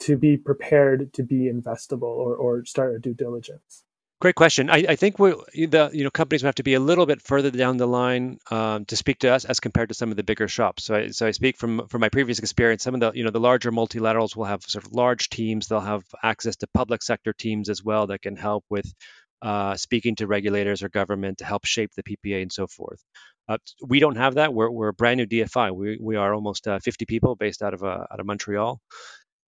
to 0.00 0.16
be 0.16 0.36
prepared 0.36 1.12
to 1.14 1.22
be 1.22 1.50
investable 1.50 2.02
or, 2.02 2.34
or 2.36 2.64
start 2.64 2.94
a 2.94 2.98
due 2.98 3.14
diligence? 3.14 3.84
Great 4.20 4.34
question. 4.34 4.68
I, 4.68 4.84
I 4.86 4.96
think 4.96 5.18
we 5.18 5.30
the 5.66 5.88
you 5.94 6.04
know 6.04 6.10
companies 6.10 6.42
have 6.42 6.56
to 6.56 6.62
be 6.62 6.74
a 6.74 6.80
little 6.80 7.06
bit 7.06 7.22
further 7.22 7.50
down 7.50 7.78
the 7.78 7.86
line 7.86 8.38
um, 8.50 8.84
to 8.84 8.96
speak 8.96 9.20
to 9.20 9.32
us 9.32 9.46
as 9.46 9.60
compared 9.60 9.88
to 9.88 9.94
some 9.94 10.10
of 10.10 10.16
the 10.16 10.22
bigger 10.22 10.46
shops. 10.46 10.84
So 10.84 10.94
I, 10.94 11.08
so 11.08 11.26
I 11.26 11.30
speak 11.30 11.56
from 11.56 11.88
from 11.88 12.02
my 12.02 12.10
previous 12.10 12.38
experience. 12.38 12.82
Some 12.82 12.92
of 12.92 13.00
the 13.00 13.12
you 13.14 13.24
know 13.24 13.30
the 13.30 13.40
larger 13.40 13.72
multilaterals 13.72 14.36
will 14.36 14.44
have 14.44 14.62
sort 14.62 14.84
of 14.84 14.92
large 14.92 15.30
teams. 15.30 15.68
They'll 15.68 15.80
have 15.80 16.04
access 16.22 16.56
to 16.56 16.66
public 16.74 17.02
sector 17.02 17.32
teams 17.32 17.70
as 17.70 17.82
well 17.82 18.08
that 18.08 18.20
can 18.20 18.36
help 18.36 18.64
with 18.68 18.92
uh, 19.40 19.76
speaking 19.76 20.16
to 20.16 20.26
regulators 20.26 20.82
or 20.82 20.90
government 20.90 21.38
to 21.38 21.46
help 21.46 21.64
shape 21.64 21.92
the 21.96 22.02
PPA 22.02 22.42
and 22.42 22.52
so 22.52 22.66
forth. 22.66 23.02
Uh, 23.48 23.56
we 23.82 24.00
don't 24.00 24.16
have 24.16 24.34
that. 24.34 24.52
We're, 24.52 24.70
we're 24.70 24.88
a 24.88 24.92
brand 24.92 25.18
new 25.18 25.26
DFI. 25.26 25.74
We, 25.74 25.98
we 26.00 26.16
are 26.16 26.34
almost 26.34 26.68
uh, 26.68 26.78
50 26.78 27.06
people 27.06 27.36
based 27.36 27.62
out 27.62 27.74
of 27.74 27.82
uh, 27.82 28.04
out 28.12 28.20
of 28.20 28.26
Montreal 28.26 28.80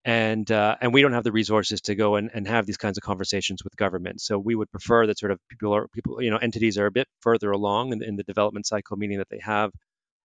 and 0.05 0.51
uh, 0.51 0.77
and 0.81 0.93
we 0.93 1.03
don't 1.03 1.13
have 1.13 1.25
the 1.25 1.33
resources 1.33 1.81
to 1.83 1.95
go 1.95 2.17
and, 2.17 2.31
and 2.35 2.47
have 2.49 2.67
these 2.67 2.77
kinds 2.77 2.99
of 2.99 3.03
conversations 3.05 3.63
with 3.63 3.77
government. 3.77 4.21
So 4.21 4.39
we 4.39 4.55
would 4.55 4.71
prefer 4.71 5.07
that 5.07 5.19
sort 5.19 5.33
of 5.33 5.39
people 5.49 5.75
are 5.75 5.89
people 5.89 6.21
you 6.23 6.31
know 6.31 6.39
entities 6.39 6.79
are 6.79 6.87
a 6.87 6.91
bit 6.91 7.07
further 7.21 7.51
along 7.53 7.93
in, 7.93 8.03
in 8.03 8.17
the 8.17 8.25
development 8.25 8.67
cycle, 8.67 8.97
meaning 8.97 9.19
that 9.19 9.29
they 9.31 9.41
have 9.41 9.71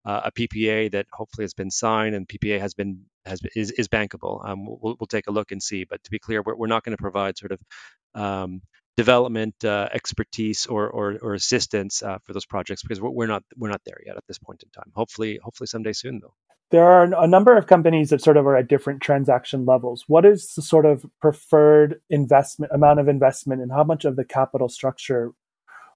uh, 0.07 0.23
a 0.25 0.33
PPA 0.33 0.93
that 0.93 1.07
hopefully 1.13 1.45
has 1.45 1.55
been 1.55 1.71
signed 1.71 2.15
and 2.15 2.27
PPA 2.29 2.61
has 2.61 2.75
been 2.75 3.03
has 3.27 3.41
is, 3.55 3.71
is 3.73 3.89
bankable. 3.89 4.49
Um, 4.49 4.65
we'll, 4.67 4.97
we'll 4.99 5.09
take 5.09 5.27
a 5.27 5.33
look 5.33 5.53
and 5.53 5.63
see. 5.63 5.85
But 5.85 6.03
to 6.05 6.11
be 6.11 6.19
clear, 6.19 6.43
we're, 6.43 6.57
we're 6.57 6.69
not 6.69 6.85
going 6.85 6.97
to 6.97 7.03
provide 7.03 7.37
sort 7.37 7.53
of 7.53 7.61
um, 8.15 8.63
development 8.97 9.55
uh, 9.65 9.89
expertise 9.93 10.67
or, 10.67 10.89
or, 10.89 11.19
or 11.21 11.35
assistance 11.35 12.03
uh, 12.03 12.19
for 12.25 12.33
those 12.33 12.47
projects 12.47 12.83
because 12.83 13.01
we're, 13.01 13.11
we're 13.11 13.27
not 13.27 13.43
we're 13.57 13.69
not 13.69 13.83
there 13.85 14.01
yet 14.07 14.17
at 14.17 14.25
this 14.27 14.39
point 14.39 14.63
in 14.63 14.71
time. 14.71 14.91
Hopefully, 14.95 15.39
hopefully 15.43 15.67
someday 15.67 15.93
soon 15.93 16.21
though 16.23 16.35
there 16.71 16.85
are 16.85 17.05
a 17.23 17.29
number 17.29 17.57
of 17.57 17.67
companies 17.67 18.11
that 18.11 18.23
sort 18.23 18.37
of 18.37 18.47
are 18.47 18.57
at 18.57 18.69
different 18.69 19.01
transaction 19.01 19.65
levels. 19.65 20.05
What 20.09 20.25
is 20.25 20.53
the 20.55 20.63
sort 20.63 20.87
of 20.87 21.05
preferred 21.21 22.01
investment 22.11 22.73
amount 22.75 23.01
of 23.01 23.09
investment, 23.09 23.63
and 23.63 23.71
how 23.71 23.85
much 23.85 24.05
of 24.05 24.17
the 24.17 24.25
capital 24.25 24.69
structure 24.69 25.33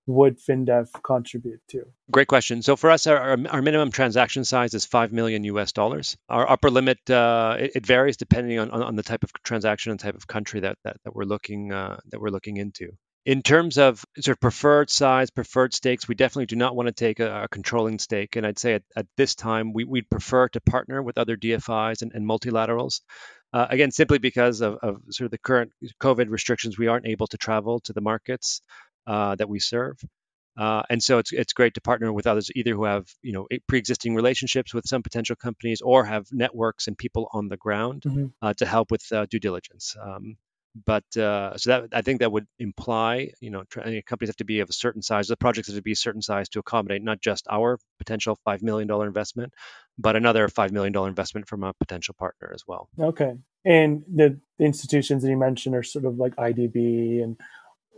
would 0.07 0.39
FinDev 0.39 0.89
contribute 1.03 1.61
to? 1.69 1.85
Great 2.11 2.29
question. 2.29 2.63
So 2.63 2.77
for 2.77 2.91
us, 2.91 3.07
our, 3.07 3.37
our 3.49 3.63
minimum 3.63 3.91
transaction 3.91 4.45
size 4.45 4.75
is 4.75 4.85
five 4.85 5.13
million 5.13 5.45
US 5.45 5.73
dollars. 5.73 6.17
Our 6.29 6.49
upper 6.51 6.71
limit 6.71 6.99
uh, 7.11 7.57
it, 7.59 7.73
it, 7.77 7.87
varies 7.87 8.17
depending 8.17 8.59
on, 8.59 8.71
on, 8.71 8.83
on, 8.83 8.97
the 8.97 9.03
type 9.03 9.23
of 9.25 9.33
transaction 9.45 9.91
and 9.91 10.01
type 10.01 10.17
of 10.17 10.27
country 10.27 10.61
that 10.61 10.79
that, 10.85 10.97
that 11.05 11.15
we're 11.15 11.25
looking 11.25 11.73
uh, 11.73 11.99
that 12.11 12.21
we're 12.21 12.31
looking 12.31 12.57
into. 12.57 12.93
In 13.27 13.43
terms 13.43 13.77
of 13.77 14.03
sort 14.19 14.37
of 14.37 14.41
preferred 14.41 14.89
size, 14.89 15.31
preferred 15.31 15.75
stakes, 15.75 16.09
we 16.09 16.15
definitely 16.15 16.47
do 16.47 16.57
not 16.57 16.75
want 16.75 16.87
to 16.87 16.93
take 16.93 17.21
a, 17.21 17.45
a 17.45 17.49
controlling 17.49 17.99
stake. 17.99 18.37
And 18.37 18.47
I'd 18.47 18.59
say 18.59 18.75
at, 18.75 18.83
at 18.97 19.07
this 19.17 19.35
time, 19.35 19.75
we, 19.75 19.85
would 19.85 20.09
prefer 20.09 20.49
to 20.49 20.61
partner 20.63 21.03
with 21.03 21.19
other 21.19 21.37
DFIs 21.37 22.03
and, 22.03 22.13
and 22.15 22.27
multilaterals 22.27 23.01
Uh, 23.53 23.67
again, 23.69 23.91
simply 23.91 24.19
because 24.19 24.61
of, 24.63 24.79
of, 24.83 25.03
sort 25.11 25.27
of 25.27 25.33
the 25.33 25.39
current 25.39 25.73
COVID 26.01 26.31
restrictions, 26.31 26.79
we 26.79 26.87
aren't 26.87 27.07
able 27.07 27.27
to 27.27 27.37
travel 27.37 27.81
to 27.81 27.93
the 27.93 28.01
markets 28.01 28.63
uh, 29.07 29.35
that 29.35 29.49
we 29.49 29.59
serve. 29.59 29.99
Uh, 30.57 30.83
and 30.91 31.03
so 31.03 31.19
it's 31.19 31.33
it's 31.33 31.53
great 31.53 31.75
to 31.75 31.81
partner 31.81 32.13
with 32.13 32.27
others 32.27 32.51
either 32.55 32.75
who 32.75 32.85
have 32.85 33.07
you 33.23 33.33
know 33.33 33.47
pre-existing 33.69 34.15
relationships 34.15 34.75
with 34.75 34.85
some 34.87 35.03
potential 35.03 35.37
companies 35.37 35.81
or 35.81 36.05
have 36.05 36.27
networks 36.33 36.87
and 36.87 36.99
people 36.99 37.29
on 37.33 37.49
the 37.49 37.57
ground 37.57 38.03
mm-hmm. 38.03 38.27
uh, 38.43 38.53
to 38.55 38.67
help 38.67 38.91
with 38.91 39.05
uh, 39.13 39.27
due 39.27 39.39
diligence. 39.39 39.97
Um, 40.01 40.37
but 40.87 41.05
uh, 41.17 41.57
so 41.57 41.71
that 41.71 41.89
I 41.93 42.03
think 42.03 42.21
that 42.21 42.31
would 42.31 42.47
imply 42.59 43.33
you 43.41 43.51
know 43.51 43.65
companies 44.07 44.29
have 44.29 44.37
to 44.37 44.45
be 44.45 44.61
of 44.61 44.71
a 44.71 44.73
certain 44.73 45.03
size. 45.03 45.29
The 45.29 45.37
projects 45.37 45.69
have 45.69 45.77
to 45.77 45.83
be 45.83 45.93
a 45.93 45.97
certain 45.97 46.23
size 46.23 46.49
to 46.51 46.61
accommodate 46.61 47.03
not 47.03 47.21
just 47.21 47.47
our 47.51 47.79
potential 47.99 48.39
five 48.45 48.63
million 48.63 48.89
dollar 48.89 49.07
investment, 49.07 49.53
but 49.99 50.17
another 50.17 50.49
five 50.49 50.73
million 50.73 50.93
dollar 50.93 51.09
investment 51.09 51.49
from 51.49 51.65
a 51.65 51.75
potential 51.75 52.15
partner 52.19 52.53
as 52.55 52.63
well. 52.67 52.89
Okay, 52.99 53.35
and 53.65 54.05
the 54.13 54.39
institutions 54.59 55.23
that 55.23 55.31
you 55.31 55.37
mentioned 55.37 55.75
are 55.75 55.83
sort 55.83 56.05
of 56.05 56.17
like 56.17 56.37
IDB 56.37 57.23
and 57.23 57.39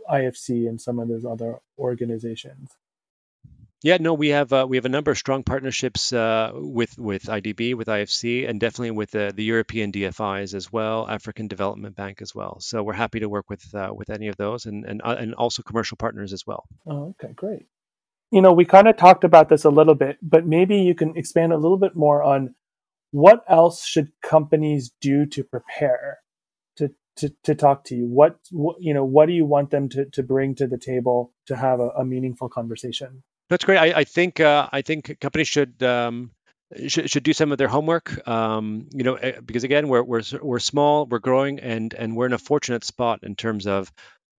IFC 0.09 0.67
and 0.67 0.81
some 0.81 0.99
of 0.99 1.07
those 1.07 1.25
other 1.25 1.59
organizations. 1.77 2.71
Yeah, 3.83 3.97
no, 3.99 4.13
we 4.13 4.29
have 4.29 4.53
uh, 4.53 4.65
we 4.67 4.77
have 4.77 4.85
a 4.85 4.89
number 4.89 5.11
of 5.11 5.17
strong 5.17 5.43
partnerships 5.43 6.13
uh, 6.13 6.51
with 6.55 6.97
with 6.97 7.23
IDB, 7.23 7.75
with 7.75 7.87
IFC, 7.87 8.49
and 8.49 8.57
definitely 8.57 8.91
with 8.91 9.11
the, 9.11 9.33
the 9.35 9.43
European 9.43 9.91
DFIs 9.91 10.53
as 10.53 10.71
well, 10.71 11.07
African 11.07 11.49
Development 11.49 11.93
Bank 11.93 12.21
as 12.21 12.33
well. 12.33 12.61
So 12.61 12.81
we're 12.81 12.93
happy 12.93 13.19
to 13.19 13.27
work 13.27 13.49
with 13.49 13.63
uh, 13.75 13.91
with 13.93 14.09
any 14.09 14.29
of 14.29 14.37
those, 14.37 14.65
and 14.65 14.85
and 14.85 15.01
uh, 15.03 15.17
and 15.19 15.35
also 15.35 15.63
commercial 15.63 15.97
partners 15.97 16.31
as 16.31 16.47
well. 16.47 16.63
Oh, 16.87 17.13
okay, 17.21 17.33
great. 17.33 17.65
You 18.31 18.41
know, 18.41 18.53
we 18.53 18.63
kind 18.63 18.87
of 18.87 18.95
talked 18.95 19.25
about 19.25 19.49
this 19.49 19.65
a 19.65 19.69
little 19.69 19.95
bit, 19.95 20.17
but 20.21 20.47
maybe 20.47 20.77
you 20.77 20.95
can 20.95 21.15
expand 21.17 21.51
a 21.51 21.57
little 21.57 21.77
bit 21.77 21.95
more 21.95 22.23
on 22.23 22.55
what 23.11 23.43
else 23.47 23.85
should 23.85 24.13
companies 24.21 24.91
do 25.01 25.25
to 25.25 25.43
prepare 25.43 26.19
to, 27.17 27.29
to 27.43 27.55
talk 27.55 27.83
to 27.85 27.95
you? 27.95 28.07
What, 28.07 28.39
what, 28.51 28.77
you 28.79 28.93
know, 28.93 29.05
what 29.05 29.27
do 29.27 29.33
you 29.33 29.45
want 29.45 29.71
them 29.71 29.89
to, 29.89 30.05
to 30.05 30.23
bring 30.23 30.55
to 30.55 30.67
the 30.67 30.77
table 30.77 31.33
to 31.47 31.55
have 31.55 31.79
a, 31.79 31.89
a 31.89 32.05
meaningful 32.05 32.49
conversation? 32.49 33.23
That's 33.49 33.65
great. 33.65 33.77
I, 33.77 33.99
I 33.99 34.03
think 34.03 34.39
uh, 34.39 34.69
I 34.71 34.81
think 34.81 35.19
companies 35.19 35.47
should 35.47 35.81
um, 35.83 36.31
should, 36.87 37.09
should 37.09 37.23
do 37.23 37.33
some 37.33 37.51
of 37.51 37.57
their 37.57 37.67
homework. 37.67 38.25
Um, 38.27 38.87
you 38.93 39.03
know, 39.03 39.15
eh, 39.15 39.39
because 39.45 39.63
again, 39.63 39.87
we're 39.89 40.03
we're 40.03 40.23
we're 40.41 40.59
small, 40.59 41.05
we're 41.05 41.19
growing, 41.19 41.59
and 41.59 41.93
and 41.93 42.15
we're 42.15 42.25
in 42.25 42.33
a 42.33 42.37
fortunate 42.37 42.83
spot 42.83 43.19
in 43.23 43.35
terms 43.35 43.67
of 43.67 43.91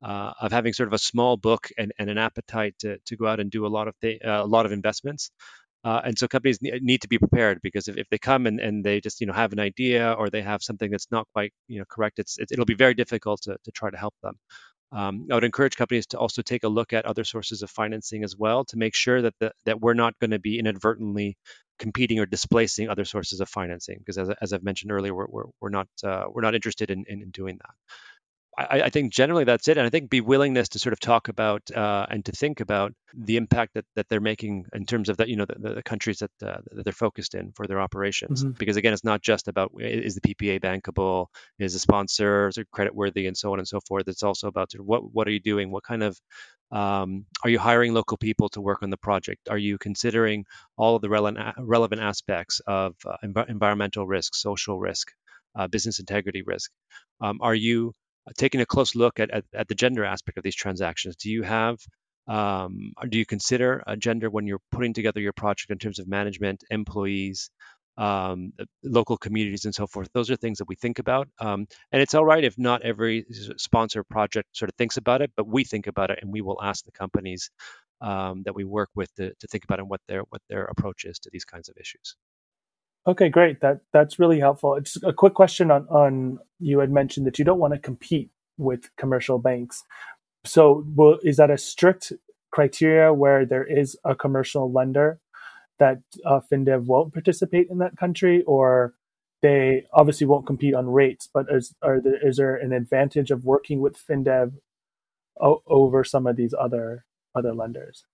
uh, 0.02 0.32
of 0.40 0.52
having 0.52 0.72
sort 0.72 0.88
of 0.88 0.92
a 0.94 0.98
small 0.98 1.36
book 1.36 1.68
and, 1.78 1.92
and 1.98 2.10
an 2.10 2.18
appetite 2.18 2.74
to, 2.80 2.98
to 3.06 3.16
go 3.16 3.26
out 3.26 3.40
and 3.40 3.50
do 3.50 3.66
a 3.66 3.68
lot 3.68 3.88
of 3.88 3.94
th- 4.00 4.20
uh, 4.22 4.40
a 4.42 4.46
lot 4.46 4.66
of 4.66 4.72
investments. 4.72 5.30
Uh, 5.84 6.00
and 6.04 6.18
so 6.18 6.26
companies 6.26 6.58
need 6.62 7.02
to 7.02 7.08
be 7.08 7.18
prepared 7.18 7.60
because 7.62 7.88
if, 7.88 7.98
if 7.98 8.08
they 8.10 8.18
come 8.18 8.46
and, 8.46 8.58
and 8.58 8.84
they 8.84 9.00
just 9.00 9.20
you 9.20 9.26
know 9.26 9.34
have 9.34 9.52
an 9.52 9.60
idea 9.60 10.12
or 10.14 10.30
they 10.30 10.42
have 10.42 10.62
something 10.62 10.90
that's 10.90 11.10
not 11.10 11.26
quite 11.34 11.52
you 11.68 11.78
know 11.78 11.84
correct, 11.88 12.18
it's, 12.18 12.38
it, 12.38 12.58
will 12.58 12.64
be 12.64 12.74
very 12.74 12.94
difficult 12.94 13.42
to, 13.42 13.56
to 13.64 13.70
try 13.72 13.90
to 13.90 13.96
help 13.98 14.14
them. 14.22 14.34
Um, 14.94 15.26
I 15.30 15.34
would 15.34 15.44
encourage 15.44 15.76
companies 15.76 16.06
to 16.08 16.18
also 16.18 16.40
take 16.40 16.62
a 16.62 16.68
look 16.68 16.92
at 16.92 17.04
other 17.04 17.24
sources 17.24 17.62
of 17.62 17.70
financing 17.70 18.22
as 18.22 18.36
well 18.36 18.64
to 18.66 18.76
make 18.78 18.94
sure 18.94 19.20
that 19.22 19.34
the, 19.40 19.52
that 19.66 19.80
we're 19.80 19.94
not 19.94 20.18
going 20.20 20.30
to 20.30 20.38
be 20.38 20.58
inadvertently 20.58 21.36
competing 21.80 22.20
or 22.20 22.26
displacing 22.26 22.88
other 22.88 23.04
sources 23.04 23.40
of 23.40 23.48
financing 23.48 23.98
because 23.98 24.18
as, 24.18 24.30
as 24.40 24.52
I've 24.52 24.62
mentioned 24.62 24.92
earlier, 24.92 25.12
we're, 25.12 25.26
we're, 25.28 25.44
we're 25.60 25.70
not 25.70 25.88
uh, 26.04 26.24
we're 26.30 26.42
not 26.42 26.54
interested 26.54 26.90
in, 26.90 27.04
in, 27.08 27.22
in 27.22 27.30
doing 27.30 27.58
that. 27.60 27.74
I, 28.56 28.82
I, 28.82 28.90
think 28.90 29.12
generally 29.12 29.44
that's 29.44 29.68
it. 29.68 29.76
And 29.76 29.86
I 29.86 29.90
think 29.90 30.10
be 30.10 30.20
willingness 30.20 30.68
to 30.70 30.78
sort 30.78 30.92
of 30.92 31.00
talk 31.00 31.28
about 31.28 31.70
uh, 31.74 32.06
and 32.08 32.24
to 32.26 32.32
think 32.32 32.60
about 32.60 32.92
the 33.12 33.36
impact 33.36 33.74
that, 33.74 33.84
that 33.96 34.08
they're 34.08 34.20
making 34.20 34.66
in 34.72 34.86
terms 34.86 35.08
of 35.08 35.16
the, 35.16 35.28
you 35.28 35.36
know, 35.36 35.46
the, 35.46 35.74
the 35.74 35.82
countries 35.82 36.18
that, 36.18 36.30
uh, 36.42 36.58
that 36.72 36.84
they're 36.84 36.92
focused 36.92 37.34
in 37.34 37.52
for 37.52 37.66
their 37.66 37.80
operations. 37.80 38.44
Mm-hmm. 38.44 38.52
Because 38.58 38.76
again, 38.76 38.92
it's 38.92 39.04
not 39.04 39.22
just 39.22 39.48
about 39.48 39.72
is 39.78 40.14
the 40.14 40.20
PPA 40.20 40.60
bankable, 40.60 41.26
is 41.58 41.72
the 41.72 41.78
sponsors 41.78 42.58
credit 42.72 42.94
worthy, 42.94 43.26
and 43.26 43.36
so 43.36 43.52
on 43.52 43.58
and 43.58 43.68
so 43.68 43.80
forth. 43.80 44.08
It's 44.08 44.22
also 44.22 44.48
about 44.48 44.72
sort 44.72 44.80
of 44.80 44.86
what 44.86 45.12
what 45.12 45.26
are 45.26 45.32
you 45.32 45.40
doing? 45.40 45.70
What 45.70 45.84
kind 45.84 46.02
of 46.02 46.18
um, 46.70 47.26
are 47.44 47.50
you 47.50 47.58
hiring 47.58 47.94
local 47.94 48.16
people 48.16 48.48
to 48.50 48.60
work 48.60 48.82
on 48.82 48.90
the 48.90 48.96
project? 48.96 49.48
Are 49.48 49.58
you 49.58 49.78
considering 49.78 50.44
all 50.76 50.96
of 50.96 51.02
the 51.02 51.08
relevant 51.08 51.54
relevant 51.58 52.02
aspects 52.02 52.60
of 52.66 52.94
uh, 53.06 53.16
env- 53.24 53.48
environmental 53.48 54.06
risk, 54.06 54.34
social 54.34 54.78
risk, 54.78 55.12
uh, 55.56 55.68
business 55.68 56.00
integrity 56.00 56.42
risk? 56.42 56.70
Um, 57.20 57.38
are 57.40 57.54
you 57.54 57.88
uh, 57.88 58.03
taking 58.36 58.60
a 58.60 58.66
close 58.66 58.94
look 58.94 59.20
at, 59.20 59.30
at, 59.30 59.44
at, 59.54 59.68
the 59.68 59.74
gender 59.74 60.04
aspect 60.04 60.38
of 60.38 60.44
these 60.44 60.54
transactions. 60.54 61.16
Do 61.16 61.30
you 61.30 61.42
have, 61.42 61.78
um, 62.26 62.92
do 63.08 63.18
you 63.18 63.26
consider 63.26 63.82
a 63.86 63.96
gender 63.96 64.30
when 64.30 64.46
you're 64.46 64.60
putting 64.70 64.94
together 64.94 65.20
your 65.20 65.32
project 65.32 65.70
in 65.70 65.78
terms 65.78 65.98
of 65.98 66.08
management, 66.08 66.64
employees, 66.70 67.50
um, 67.96 68.52
local 68.82 69.16
communities, 69.16 69.66
and 69.66 69.74
so 69.74 69.86
forth? 69.86 70.08
Those 70.14 70.30
are 70.30 70.36
things 70.36 70.58
that 70.58 70.68
we 70.68 70.74
think 70.74 70.98
about. 70.98 71.28
Um, 71.38 71.66
and 71.92 72.00
it's 72.00 72.14
all 72.14 72.24
right 72.24 72.42
if 72.42 72.58
not 72.58 72.82
every 72.82 73.26
sponsor 73.56 74.02
project 74.04 74.56
sort 74.56 74.70
of 74.70 74.74
thinks 74.76 74.96
about 74.96 75.22
it, 75.22 75.30
but 75.36 75.46
we 75.46 75.64
think 75.64 75.86
about 75.86 76.10
it 76.10 76.20
and 76.22 76.32
we 76.32 76.40
will 76.40 76.60
ask 76.62 76.84
the 76.84 76.92
companies 76.92 77.50
um, 78.00 78.42
that 78.44 78.54
we 78.54 78.64
work 78.64 78.90
with 78.94 79.14
to, 79.16 79.32
to 79.34 79.46
think 79.46 79.64
about 79.64 79.78
and 79.78 79.88
what 79.88 80.00
their 80.08 80.22
what 80.28 80.42
their 80.48 80.64
approach 80.64 81.04
is 81.04 81.18
to 81.20 81.30
these 81.32 81.44
kinds 81.44 81.68
of 81.68 81.76
issues. 81.78 82.16
Okay, 83.06 83.28
great. 83.28 83.60
That 83.60 83.80
that's 83.92 84.18
really 84.18 84.40
helpful. 84.40 84.78
Just 84.80 85.02
a 85.04 85.12
quick 85.12 85.34
question 85.34 85.70
on 85.70 85.86
on 85.88 86.38
you 86.58 86.78
had 86.78 86.90
mentioned 86.90 87.26
that 87.26 87.38
you 87.38 87.44
don't 87.44 87.58
want 87.58 87.74
to 87.74 87.78
compete 87.78 88.30
with 88.56 88.88
commercial 88.96 89.38
banks. 89.38 89.84
So, 90.44 90.84
will, 90.96 91.18
is 91.22 91.36
that 91.38 91.50
a 91.50 91.58
strict 91.58 92.12
criteria 92.50 93.12
where 93.12 93.44
there 93.46 93.64
is 93.64 93.96
a 94.04 94.14
commercial 94.14 94.70
lender 94.72 95.18
that 95.78 96.00
uh, 96.24 96.40
FinDev 96.40 96.84
won't 96.86 97.12
participate 97.12 97.68
in 97.70 97.78
that 97.78 97.96
country, 97.96 98.42
or 98.44 98.94
they 99.42 99.86
obviously 99.92 100.26
won't 100.26 100.46
compete 100.46 100.74
on 100.74 100.88
rates? 100.88 101.28
But 101.32 101.46
is 101.50 101.74
are 101.82 102.00
there, 102.00 102.26
is 102.26 102.38
there 102.38 102.56
an 102.56 102.72
advantage 102.72 103.30
of 103.30 103.44
working 103.44 103.80
with 103.80 103.98
FinDev 103.98 104.52
o- 105.40 105.62
over 105.66 106.04
some 106.04 106.26
of 106.26 106.36
these 106.36 106.54
other 106.58 107.04
other 107.34 107.54
lenders? 107.54 108.06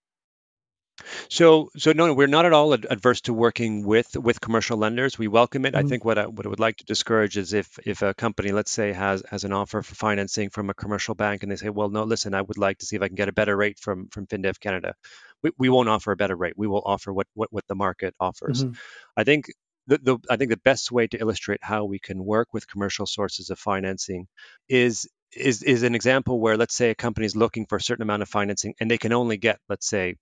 So, 1.28 1.70
so 1.76 1.92
no, 1.92 2.12
we're 2.12 2.26
not 2.26 2.46
at 2.46 2.52
all 2.52 2.72
adverse 2.72 3.20
to 3.22 3.32
working 3.32 3.84
with 3.84 4.16
with 4.16 4.40
commercial 4.40 4.78
lenders. 4.78 5.18
We 5.18 5.28
welcome 5.28 5.64
it. 5.66 5.74
Mm-hmm. 5.74 5.86
I 5.86 5.88
think 5.88 6.04
what 6.04 6.18
I, 6.18 6.26
what 6.26 6.46
I 6.46 6.48
would 6.48 6.60
like 6.60 6.76
to 6.78 6.84
discourage 6.84 7.36
is 7.36 7.52
if 7.52 7.78
if 7.84 8.02
a 8.02 8.14
company, 8.14 8.52
let's 8.52 8.70
say, 8.70 8.92
has 8.92 9.22
has 9.30 9.44
an 9.44 9.52
offer 9.52 9.82
for 9.82 9.94
financing 9.94 10.50
from 10.50 10.70
a 10.70 10.74
commercial 10.74 11.14
bank, 11.14 11.42
and 11.42 11.50
they 11.50 11.56
say, 11.56 11.68
well, 11.68 11.88
no, 11.88 12.04
listen, 12.04 12.34
I 12.34 12.42
would 12.42 12.58
like 12.58 12.78
to 12.78 12.86
see 12.86 12.96
if 12.96 13.02
I 13.02 13.08
can 13.08 13.16
get 13.16 13.28
a 13.28 13.32
better 13.32 13.56
rate 13.56 13.78
from 13.78 14.08
from 14.08 14.26
FinDev 14.26 14.60
Canada. 14.60 14.94
We, 15.42 15.50
we 15.58 15.68
won't 15.68 15.88
offer 15.88 16.12
a 16.12 16.16
better 16.16 16.36
rate. 16.36 16.54
We 16.56 16.66
will 16.66 16.82
offer 16.84 17.12
what 17.12 17.26
what, 17.34 17.52
what 17.52 17.66
the 17.68 17.74
market 17.74 18.14
offers. 18.20 18.64
Mm-hmm. 18.64 18.74
I 19.16 19.24
think 19.24 19.46
the, 19.86 19.98
the, 19.98 20.18
I 20.30 20.36
think 20.36 20.50
the 20.50 20.56
best 20.58 20.92
way 20.92 21.06
to 21.08 21.18
illustrate 21.18 21.60
how 21.62 21.84
we 21.84 21.98
can 21.98 22.24
work 22.24 22.48
with 22.52 22.68
commercial 22.68 23.06
sources 23.06 23.50
of 23.50 23.58
financing 23.58 24.28
is 24.68 25.08
is 25.34 25.62
is 25.62 25.82
an 25.82 25.94
example 25.94 26.40
where 26.40 26.56
let's 26.56 26.74
say 26.74 26.90
a 26.90 26.94
company 26.94 27.26
is 27.26 27.36
looking 27.36 27.66
for 27.66 27.76
a 27.76 27.80
certain 27.80 28.02
amount 28.02 28.22
of 28.22 28.28
financing 28.28 28.74
and 28.80 28.90
they 28.90 28.98
can 28.98 29.12
only 29.12 29.36
get 29.36 29.58
let's 29.68 29.88
say 29.88 30.16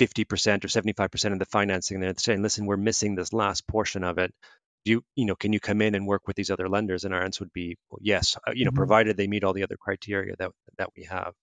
50% 0.00 0.64
or 0.64 0.68
75% 0.68 1.32
of 1.32 1.38
the 1.38 1.44
financing 1.44 2.00
they're 2.00 2.14
saying 2.16 2.42
listen 2.42 2.66
we're 2.66 2.76
missing 2.76 3.14
this 3.14 3.32
last 3.32 3.66
portion 3.66 4.04
of 4.04 4.18
it. 4.18 4.32
Do 4.84 4.92
you 4.92 5.04
you 5.14 5.26
know 5.26 5.36
can 5.36 5.52
you 5.52 5.60
come 5.60 5.80
in 5.80 5.94
and 5.94 6.06
work 6.06 6.26
with 6.26 6.36
these 6.36 6.50
other 6.50 6.68
lenders? 6.68 7.04
And 7.04 7.14
our 7.14 7.22
answer 7.22 7.44
would 7.44 7.52
be 7.52 7.76
well, 7.90 8.00
yes. 8.02 8.36
Uh, 8.46 8.52
you 8.54 8.64
know 8.64 8.70
mm-hmm. 8.70 8.78
provided 8.78 9.16
they 9.16 9.28
meet 9.28 9.44
all 9.44 9.52
the 9.52 9.62
other 9.62 9.76
criteria 9.80 10.34
that 10.38 10.50
that 10.78 10.88
we 10.96 11.04
have. 11.04 11.34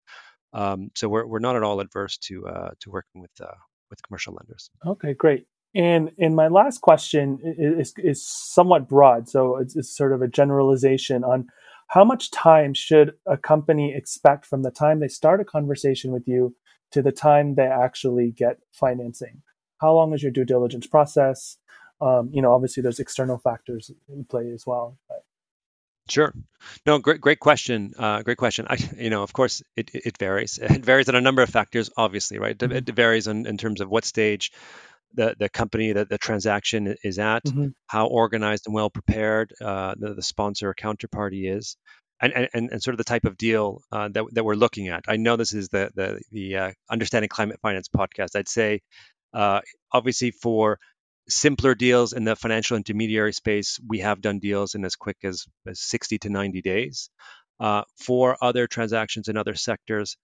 Um, 0.51 0.89
so 0.95 1.07
we're, 1.07 1.27
we're 1.27 1.39
not 1.39 1.55
at 1.55 1.63
all 1.63 1.79
adverse 1.79 2.17
to 2.17 2.47
uh, 2.47 2.69
to 2.81 2.89
working 2.89 3.21
with 3.21 3.31
uh, 3.41 3.55
with 3.89 4.01
commercial 4.03 4.33
lenders. 4.33 4.69
Okay 4.85 5.13
great. 5.13 5.45
And 5.75 6.11
and 6.19 6.35
my 6.35 6.47
last 6.47 6.81
question 6.81 7.39
is 7.43 7.93
is 7.97 8.25
somewhat 8.25 8.89
broad 8.89 9.29
so 9.29 9.57
it's, 9.57 9.75
it's 9.75 9.95
sort 9.95 10.13
of 10.13 10.21
a 10.21 10.27
generalization 10.27 11.23
on 11.23 11.47
how 11.89 12.03
much 12.03 12.31
time 12.31 12.73
should 12.73 13.13
a 13.27 13.37
company 13.37 13.93
expect 13.95 14.45
from 14.45 14.63
the 14.63 14.71
time 14.71 14.99
they 14.99 15.07
start 15.07 15.41
a 15.41 15.45
conversation 15.45 16.11
with 16.11 16.27
you 16.27 16.55
to 16.91 17.01
the 17.01 17.11
time 17.11 17.55
they 17.55 17.67
actually 17.67 18.31
get 18.31 18.57
financing. 18.71 19.41
How 19.79 19.93
long 19.93 20.13
is 20.13 20.21
your 20.21 20.31
due 20.31 20.45
diligence 20.45 20.87
process? 20.87 21.57
Um, 22.01 22.29
you 22.31 22.41
know, 22.41 22.53
obviously 22.53 22.81
there's 22.81 22.99
external 22.99 23.37
factors 23.37 23.91
in 24.07 24.25
play 24.25 24.51
as 24.51 24.65
well. 24.65 24.97
But. 25.07 25.23
Sure. 26.09 26.33
No, 26.85 26.97
great, 26.99 27.21
great 27.21 27.39
question. 27.39 27.93
Uh, 27.97 28.21
great 28.23 28.37
question. 28.37 28.65
I, 28.69 28.77
you 28.97 29.09
know, 29.09 29.23
of 29.23 29.33
course, 29.33 29.61
it, 29.75 29.91
it 29.93 30.17
varies. 30.17 30.59
It 30.61 30.83
varies 30.83 31.09
on 31.09 31.15
a 31.15 31.21
number 31.21 31.41
of 31.41 31.49
factors, 31.49 31.89
obviously, 31.95 32.39
right? 32.39 32.57
Mm-hmm. 32.57 32.89
It, 32.89 32.95
varies 32.95 33.27
in, 33.27 33.45
in 33.45 33.57
terms 33.57 33.81
of 33.81 33.89
what 33.89 34.05
stage 34.05 34.51
the, 35.13 35.35
the 35.39 35.49
company 35.49 35.93
that 35.93 36.09
the 36.09 36.17
transaction 36.17 36.95
is 37.03 37.19
at, 37.19 37.43
mm-hmm. 37.43 37.67
how 37.87 38.07
organized 38.07 38.67
and 38.67 38.75
well 38.75 38.89
prepared 38.89 39.53
uh, 39.61 39.95
the, 39.97 40.13
the 40.13 40.21
sponsor 40.21 40.69
or 40.69 40.75
counterparty 40.75 41.55
is, 41.55 41.77
and, 42.21 42.49
and, 42.53 42.69
and 42.71 42.83
sort 42.83 42.93
of 42.93 42.97
the 42.97 43.03
type 43.03 43.25
of 43.25 43.37
deal 43.37 43.81
uh, 43.91 44.09
that, 44.09 44.25
that 44.33 44.43
we're 44.43 44.55
looking 44.55 44.89
at. 44.89 45.05
I 45.07 45.17
know 45.17 45.35
this 45.35 45.53
is 45.53 45.69
the 45.69 45.89
the, 45.95 46.21
the 46.31 46.57
uh, 46.57 46.71
Understanding 46.89 47.29
Climate 47.29 47.59
Finance 47.61 47.89
podcast. 47.95 48.35
I'd 48.35 48.49
say, 48.49 48.81
uh, 49.33 49.61
obviously, 49.91 50.31
for 50.31 50.79
simpler 51.29 51.75
deals 51.75 52.13
in 52.13 52.23
the 52.23 52.35
financial 52.35 52.75
intermediary 52.75 53.33
space, 53.33 53.79
we 53.87 53.99
have 53.99 54.21
done 54.21 54.39
deals 54.39 54.75
in 54.75 54.83
as 54.83 54.95
quick 54.95 55.17
as, 55.23 55.45
as 55.67 55.79
60 55.79 56.17
to 56.19 56.29
90 56.29 56.61
days. 56.61 57.09
Uh, 57.59 57.83
for 57.97 58.37
other 58.41 58.67
transactions 58.67 59.27
in 59.27 59.37
other 59.37 59.55
sectors, 59.55 60.17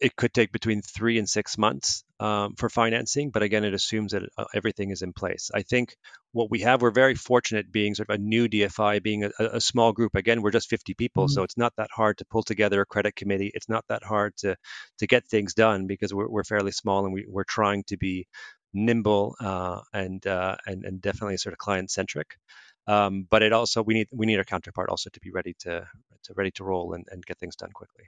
it 0.00 0.16
could 0.16 0.32
take 0.32 0.52
between 0.52 0.82
three 0.82 1.18
and 1.18 1.28
six 1.28 1.58
months. 1.58 2.04
Um, 2.18 2.54
for 2.56 2.68
financing, 2.68 3.30
but 3.30 3.42
again, 3.42 3.64
it 3.64 3.74
assumes 3.74 4.12
that 4.12 4.22
uh, 4.38 4.44
everything 4.54 4.90
is 4.90 5.02
in 5.02 5.12
place. 5.12 5.50
I 5.54 5.62
think 5.62 5.96
what 6.32 6.50
we 6.50 6.60
have, 6.60 6.80
we're 6.80 6.90
very 6.90 7.14
fortunate 7.14 7.70
being 7.70 7.94
sort 7.94 8.08
of 8.08 8.14
a 8.14 8.22
new 8.22 8.48
DFI, 8.48 9.02
being 9.02 9.24
a, 9.24 9.30
a 9.38 9.60
small 9.60 9.92
group. 9.92 10.14
Again, 10.14 10.40
we're 10.40 10.50
just 10.50 10.70
50 10.70 10.94
people, 10.94 11.24
mm-hmm. 11.24 11.32
so 11.32 11.42
it's 11.42 11.58
not 11.58 11.74
that 11.76 11.90
hard 11.92 12.18
to 12.18 12.24
pull 12.24 12.42
together 12.42 12.80
a 12.80 12.86
credit 12.86 13.16
committee. 13.16 13.50
It's 13.54 13.68
not 13.68 13.84
that 13.88 14.02
hard 14.02 14.36
to 14.38 14.56
to 14.98 15.06
get 15.06 15.26
things 15.26 15.54
done 15.54 15.86
because 15.86 16.14
we're, 16.14 16.28
we're 16.28 16.44
fairly 16.44 16.72
small 16.72 17.04
and 17.04 17.12
we, 17.12 17.26
we're 17.28 17.44
trying 17.44 17.84
to 17.88 17.96
be 17.96 18.26
nimble 18.72 19.34
uh, 19.40 19.80
and, 19.92 20.26
uh, 20.26 20.56
and 20.66 20.84
and 20.84 21.00
definitely 21.00 21.36
sort 21.36 21.52
of 21.52 21.58
client 21.58 21.90
centric. 21.90 22.38
Um, 22.86 23.26
but 23.28 23.42
it 23.42 23.52
also 23.52 23.82
we 23.82 23.94
need 23.94 24.08
we 24.12 24.26
need 24.26 24.38
our 24.38 24.44
counterpart 24.44 24.88
also 24.88 25.10
to 25.10 25.20
be 25.20 25.30
ready 25.30 25.54
to 25.60 25.86
to 26.24 26.34
ready 26.34 26.50
to 26.52 26.64
roll 26.64 26.94
and, 26.94 27.04
and 27.10 27.24
get 27.26 27.38
things 27.38 27.56
done 27.56 27.72
quickly. 27.72 28.04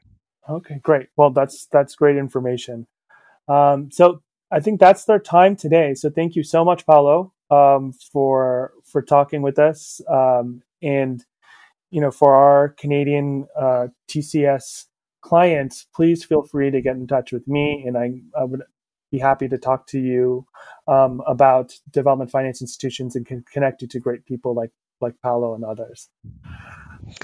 Okay, 0.49 0.81
great. 0.83 1.09
Well, 1.17 1.31
that's 1.31 1.67
that's 1.71 1.95
great 1.95 2.17
information. 2.17 2.87
Um, 3.49 3.90
so 3.90 4.23
I 4.50 4.61
think 4.61 4.81
that's 4.81 5.05
their 5.05 5.19
time 5.19 5.57
today. 5.57 5.95
So 5.95 6.11
thank 6.11 6.37
you 6.37 6.43
so 6.43 6.64
much, 6.64 6.87
Paulo, 6.87 7.33
um, 7.50 7.93
for 8.12 8.73
for 8.85 9.02
talking 9.02 9.43
with 9.43 9.59
us. 9.59 10.00
Um, 10.11 10.62
and 10.83 11.25
you 11.90 12.00
know, 12.00 12.11
for 12.11 12.35
our 12.35 12.71
Canadian 12.71 13.47
uh, 13.59 13.88
TCS 14.09 14.87
clients, 15.23 15.87
please 15.95 16.25
feel 16.25 16.43
free 16.43 16.71
to 16.71 16.81
get 16.81 16.97
in 16.97 17.07
touch 17.07 17.33
with 17.33 17.47
me, 17.49 17.85
and 17.87 17.97
I, 17.97 18.12
I 18.38 18.45
would 18.45 18.62
be 19.11 19.19
happy 19.19 19.49
to 19.49 19.59
talk 19.59 19.87
to 19.88 19.99
you 19.99 20.47
um, 20.87 21.23
about 21.26 21.73
development 21.90 22.31
finance 22.31 22.61
institutions 22.61 23.17
and 23.17 23.26
can 23.26 23.45
connect 23.52 23.83
you 23.83 23.88
to 23.88 24.00
great 24.00 24.25
people 24.26 24.55
like 24.55 24.71
like 25.00 25.14
Paulo 25.23 25.55
and 25.55 25.64
others. 25.64 26.11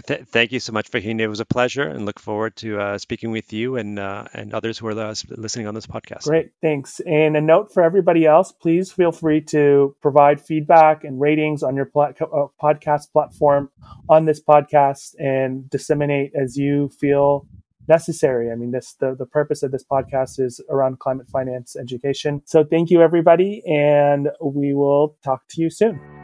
Th- 0.06 0.24
thank 0.26 0.52
you 0.52 0.60
so 0.60 0.72
much, 0.72 0.90
Fahim. 0.90 1.20
It 1.20 1.28
was 1.28 1.40
a 1.40 1.44
pleasure, 1.44 1.82
and 1.82 2.06
look 2.06 2.18
forward 2.18 2.56
to 2.56 2.80
uh, 2.80 2.98
speaking 2.98 3.30
with 3.30 3.52
you 3.52 3.76
and 3.76 3.98
uh, 3.98 4.24
and 4.32 4.54
others 4.54 4.78
who 4.78 4.86
are 4.88 4.98
uh, 4.98 5.14
listening 5.30 5.66
on 5.66 5.74
this 5.74 5.86
podcast. 5.86 6.24
Great, 6.24 6.52
thanks. 6.62 7.00
And 7.00 7.36
a 7.36 7.40
note 7.40 7.72
for 7.72 7.82
everybody 7.82 8.26
else: 8.26 8.52
please 8.52 8.92
feel 8.92 9.12
free 9.12 9.40
to 9.42 9.94
provide 10.00 10.40
feedback 10.40 11.04
and 11.04 11.20
ratings 11.20 11.62
on 11.62 11.76
your 11.76 11.90
uh, 11.96 12.46
podcast 12.62 13.12
platform 13.12 13.70
on 14.08 14.24
this 14.24 14.40
podcast, 14.40 15.14
and 15.18 15.68
disseminate 15.70 16.32
as 16.34 16.56
you 16.56 16.88
feel 17.00 17.46
necessary. 17.88 18.50
I 18.50 18.54
mean, 18.54 18.70
this 18.70 18.94
the 18.94 19.14
the 19.14 19.26
purpose 19.26 19.62
of 19.62 19.72
this 19.72 19.84
podcast 19.84 20.40
is 20.40 20.60
around 20.70 20.98
climate 20.98 21.28
finance 21.28 21.76
education. 21.76 22.42
So, 22.46 22.64
thank 22.64 22.90
you, 22.90 23.02
everybody, 23.02 23.62
and 23.66 24.30
we 24.40 24.74
will 24.74 25.16
talk 25.22 25.42
to 25.50 25.60
you 25.60 25.70
soon. 25.70 26.23